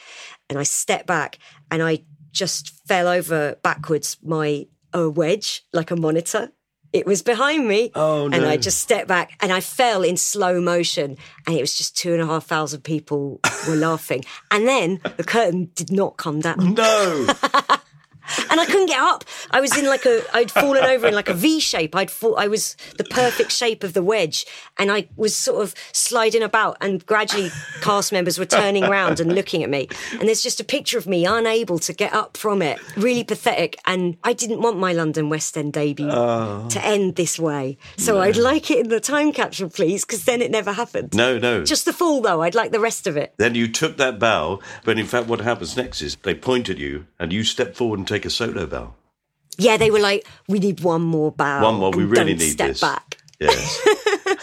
[0.48, 1.38] And I stepped back
[1.70, 6.52] and I just fell over backwards my a wedge like a monitor.
[6.96, 7.90] It was behind me.
[7.94, 8.46] Oh, And.
[8.46, 11.16] I just stepped back and I fell in slow motion.
[11.46, 14.24] And it was just two and a half thousand people were laughing.
[14.50, 16.74] And then the curtain did not come down.
[16.76, 17.26] No.
[18.50, 19.24] and I couldn't get up.
[19.50, 21.94] I was in like a, I'd fallen over in like a V shape.
[21.94, 24.46] I'd fall, I was the perfect shape of the wedge,
[24.78, 26.76] and I was sort of sliding about.
[26.80, 27.50] And gradually,
[27.80, 29.88] cast members were turning around and looking at me.
[30.12, 33.76] And there's just a picture of me unable to get up from it, really pathetic.
[33.86, 36.68] And I didn't want my London West End debut oh.
[36.70, 40.40] to end this way, so I'd like it in the time capsule, please, because then
[40.40, 41.14] it never happened.
[41.14, 41.64] No, no.
[41.64, 42.42] Just the fall, though.
[42.42, 43.34] I'd like the rest of it.
[43.36, 46.78] Then you took that bow, but in fact, what happens next is they point at
[46.78, 48.94] you and you step forward and take a solo bow.
[49.58, 51.62] Yeah, they were like, we need one more bow.
[51.62, 52.80] One more, we really need step this.
[52.80, 53.18] back.
[53.40, 53.80] Yes.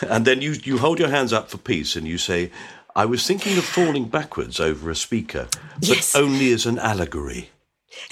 [0.09, 2.51] and then you, you hold your hands up for peace and you say,
[2.95, 5.47] I was thinking of falling backwards over a speaker,
[5.79, 6.15] but Yes.
[6.15, 7.49] only as an allegory.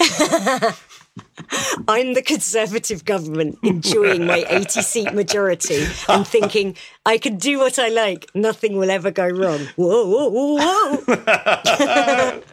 [1.88, 7.78] I'm the Conservative government enjoying my 80 seat majority and thinking I can do what
[7.78, 8.30] I like.
[8.34, 9.60] Nothing will ever go wrong.
[9.76, 12.42] Whoa, whoa, whoa, whoa.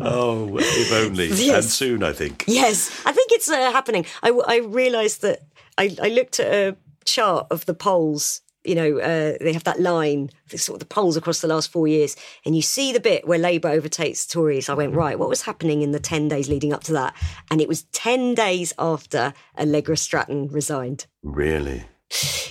[0.00, 1.26] Oh, if only.
[1.28, 1.64] Yes.
[1.64, 2.44] And soon, I think.
[2.46, 4.06] yes, I think it's uh, happening.
[4.22, 5.40] I, I realised that
[5.76, 8.40] I, I looked at a chart of the polls.
[8.68, 11.88] You know, uh, they have that line, sort of the polls across the last four
[11.88, 14.68] years, and you see the bit where Labour overtakes Tories.
[14.68, 17.16] I went, right, what was happening in the 10 days leading up to that?
[17.50, 21.06] And it was 10 days after Allegra Stratton resigned.
[21.22, 21.84] Really?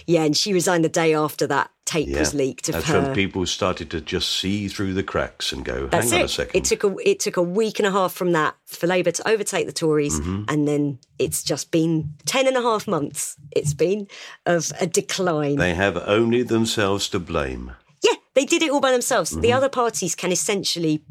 [0.06, 3.02] Yeah, and she resigned the day after that tape was leaked of That's her.
[3.02, 6.26] when people started to just see through the cracks and go, That's hang on it.
[6.26, 6.56] a second.
[6.58, 9.28] It took a it took a week and a half from that for Labour to
[9.28, 10.44] overtake the Tories, Mm-hmm.
[10.50, 13.36] and then it's just been 10 and a half months.
[13.52, 14.08] It's been
[14.46, 15.56] of a decline.
[15.56, 17.72] They have only themselves to blame.
[18.04, 19.32] yeah, they did it all by themselves.
[19.32, 19.42] Mm-hmm.
[19.42, 21.04] The other parties can essentially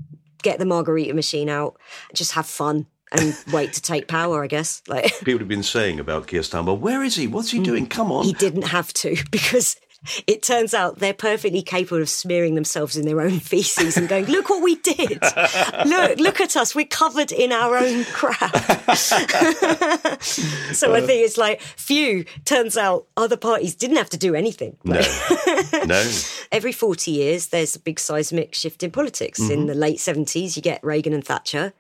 [0.43, 1.77] get the margarita machine out,
[2.15, 2.87] just have fun.
[3.13, 4.83] And wait to take power, I guess.
[4.89, 7.27] Like People have been saying about Keir Starmer, where is he?
[7.27, 7.87] What's he doing?
[7.87, 8.25] Come on.
[8.25, 8.27] Mm.
[8.27, 9.77] he didn't have to because
[10.27, 14.27] it turns out they're perfectly capable of smearing themselves in their own feces and going,
[14.27, 15.21] "Look what we did!
[15.85, 16.75] Look, look at us!
[16.75, 18.55] We're covered in our own crap."
[18.97, 22.25] so I think it's like, phew.
[22.45, 24.77] Turns out other parties didn't have to do anything.
[24.85, 25.01] No.
[25.87, 26.11] no.
[26.53, 29.41] Every forty years, there's a big seismic shift in politics.
[29.41, 31.73] In the late seventies, you get Reagan and Thatcher.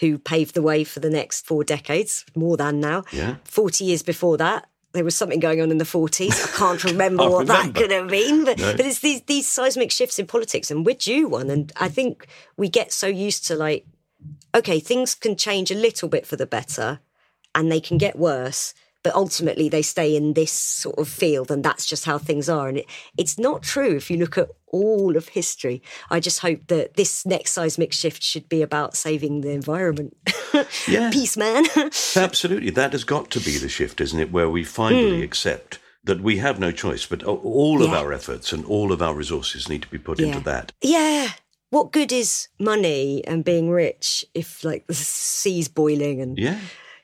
[0.00, 3.04] Who paved the way for the next four decades, more than now.
[3.12, 3.36] Yeah.
[3.44, 6.30] 40 years before that, there was something going on in the 40s.
[6.54, 7.72] I can't remember Can't what remember.
[7.72, 8.44] that could have been.
[8.44, 11.50] But, but it's these, these seismic shifts in politics, and we're due one.
[11.50, 12.26] And I think
[12.56, 13.86] we get so used to, like,
[14.54, 17.00] okay, things can change a little bit for the better
[17.54, 18.74] and they can get worse.
[19.04, 22.68] But ultimately, they stay in this sort of field, and that's just how things are.
[22.68, 22.86] And it,
[23.16, 25.82] it's not true if you look at all of history.
[26.10, 30.16] I just hope that this next seismic shift should be about saving the environment.
[30.88, 31.10] Yeah.
[31.12, 31.66] Peace, man.
[32.16, 32.70] Absolutely.
[32.70, 34.32] That has got to be the shift, isn't it?
[34.32, 35.22] Where we finally hmm.
[35.22, 37.98] accept that we have no choice, but all of Yeah.
[37.98, 40.72] our efforts and all of our resources need to be put into that.
[40.82, 41.28] Yeah.
[41.70, 46.58] What good is money and being rich if like the sea's boiling and Yeah.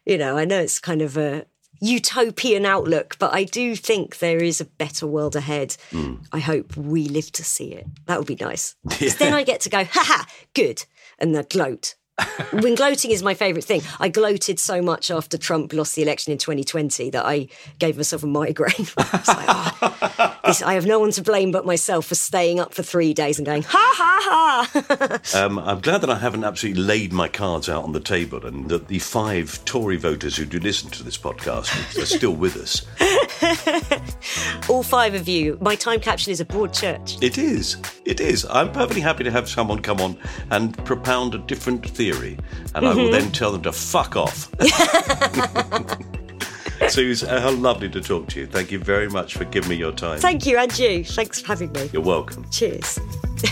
[0.06, 1.46] you know, I know it's kind of a
[1.84, 5.76] utopian outlook, but I do think there is a better world ahead.
[5.90, 6.14] Hmm.
[6.32, 7.86] I hope we live to see it.
[8.06, 8.74] That would be nice.
[8.88, 10.24] 'Cause Then I get to go, haha,
[10.54, 10.84] good,
[11.18, 11.94] and then gloat.
[12.52, 13.82] when gloating is my favourite thing.
[13.98, 17.48] I gloated so much after Trump lost the election in 2020 that I
[17.78, 18.86] gave myself a migraine.
[18.96, 22.60] I was like, "Oh, this, I have no one to blame but myself for staying
[22.60, 25.20] up for three days and going, ha ha ha.
[25.44, 28.68] Um, I'm glad that I haven't absolutely laid my cards out on the table and
[28.68, 32.86] that the five Tory voters who do listen to this podcast are still with us.
[34.68, 37.16] All five of you, my time capsule is a broad church.
[37.22, 37.76] It is.
[38.04, 38.46] It is.
[38.50, 40.16] I'm perfectly happy to have someone come on
[40.50, 42.38] and propound a different theory,
[42.74, 43.12] and I will mm-hmm.
[43.12, 44.50] then tell them to fuck off.
[46.88, 48.46] Suze, uh, how lovely to talk to you.
[48.46, 50.18] Thank you very much for giving me your time.
[50.18, 51.04] Thank you, and you.
[51.04, 51.88] Thanks for having me.
[51.92, 52.46] You're welcome.
[52.50, 52.98] Cheers.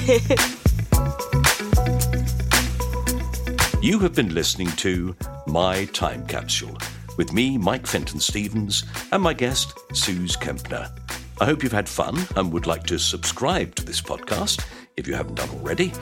[3.83, 5.17] You have been listening to
[5.49, 6.79] My Time Capsule
[7.17, 10.91] with me, Mike Fenton Stevens, and my guest, Suze Kempner.
[11.41, 14.65] I hope you've had fun and would like to subscribe to this podcast
[14.97, 15.93] if you haven't done already.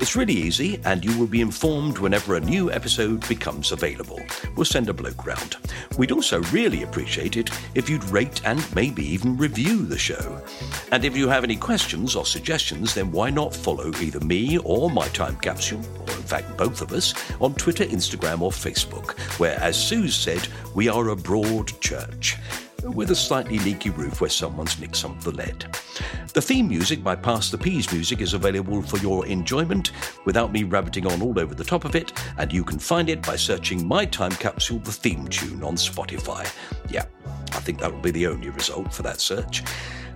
[0.00, 4.20] It's really easy, and you will be informed whenever a new episode becomes available.
[4.56, 5.56] We'll send a bloke round.
[5.96, 10.40] We'd also really appreciate it if you'd rate and maybe even review the show.
[10.92, 14.90] And if you have any questions or suggestions, then why not follow either me or
[14.90, 19.58] my time capsule, or in fact both of us, on Twitter, Instagram, or Facebook, where,
[19.60, 22.36] as Suze said, we are a broad church
[22.84, 25.66] with a slightly leaky roof where someone's nicked some of the lead.
[26.32, 29.92] The theme music by Pass the Peas Music is available for your enjoyment
[30.24, 33.22] without me rabbiting on all over the top of it, and you can find it
[33.22, 36.50] by searching My Time Capsule the theme tune on Spotify.
[36.90, 37.06] Yeah,
[37.52, 39.64] I think that will be the only result for that search.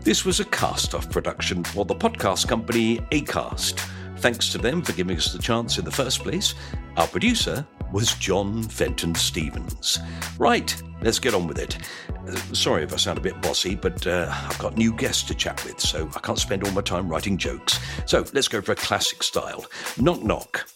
[0.00, 3.80] This was a cast off production for the podcast company Acast.
[4.18, 6.54] Thanks to them for giving us the chance in the first place.
[6.96, 9.98] Our producer was John Fenton Stevens.
[10.38, 11.78] Right, let's get on with it.
[12.26, 15.34] Uh, sorry if I sound a bit bossy, but uh, I've got new guests to
[15.34, 17.78] chat with, so I can't spend all my time writing jokes.
[18.06, 19.66] So let's go for a classic style.
[19.98, 20.66] Knock knock.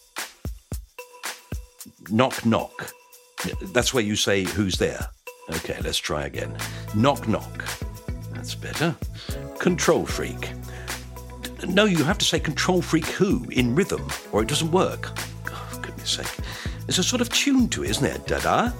[2.09, 2.93] Knock knock.
[3.73, 5.09] That's where you say who's there.
[5.49, 6.55] Okay, let's try again.
[6.95, 7.65] Knock knock.
[8.33, 8.95] That's better.
[9.59, 10.51] Control freak.
[11.67, 15.09] No, you have to say control freak who in rhythm, or it doesn't work.
[15.49, 16.37] Oh, goodness sake.
[16.87, 18.17] There's a sort of tune to it, isn't there?
[18.19, 18.71] Da da,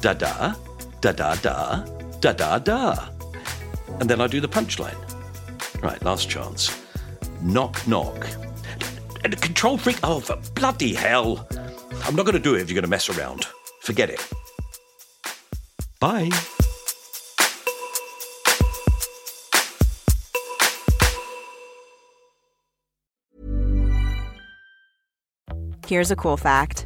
[0.00, 0.54] da da,
[1.00, 1.84] da da da,
[2.20, 3.08] da da da.
[3.98, 4.96] And then I do the punchline.
[5.82, 6.70] Right, last chance.
[7.42, 8.24] Knock knock.
[9.24, 9.98] And control freak.
[10.04, 11.44] Oh, for bloody hell.
[12.04, 13.46] I'm not going to do it if you're going to mess around.
[13.80, 14.24] Forget it.
[15.98, 16.30] Bye.
[25.88, 26.85] Here's a cool fact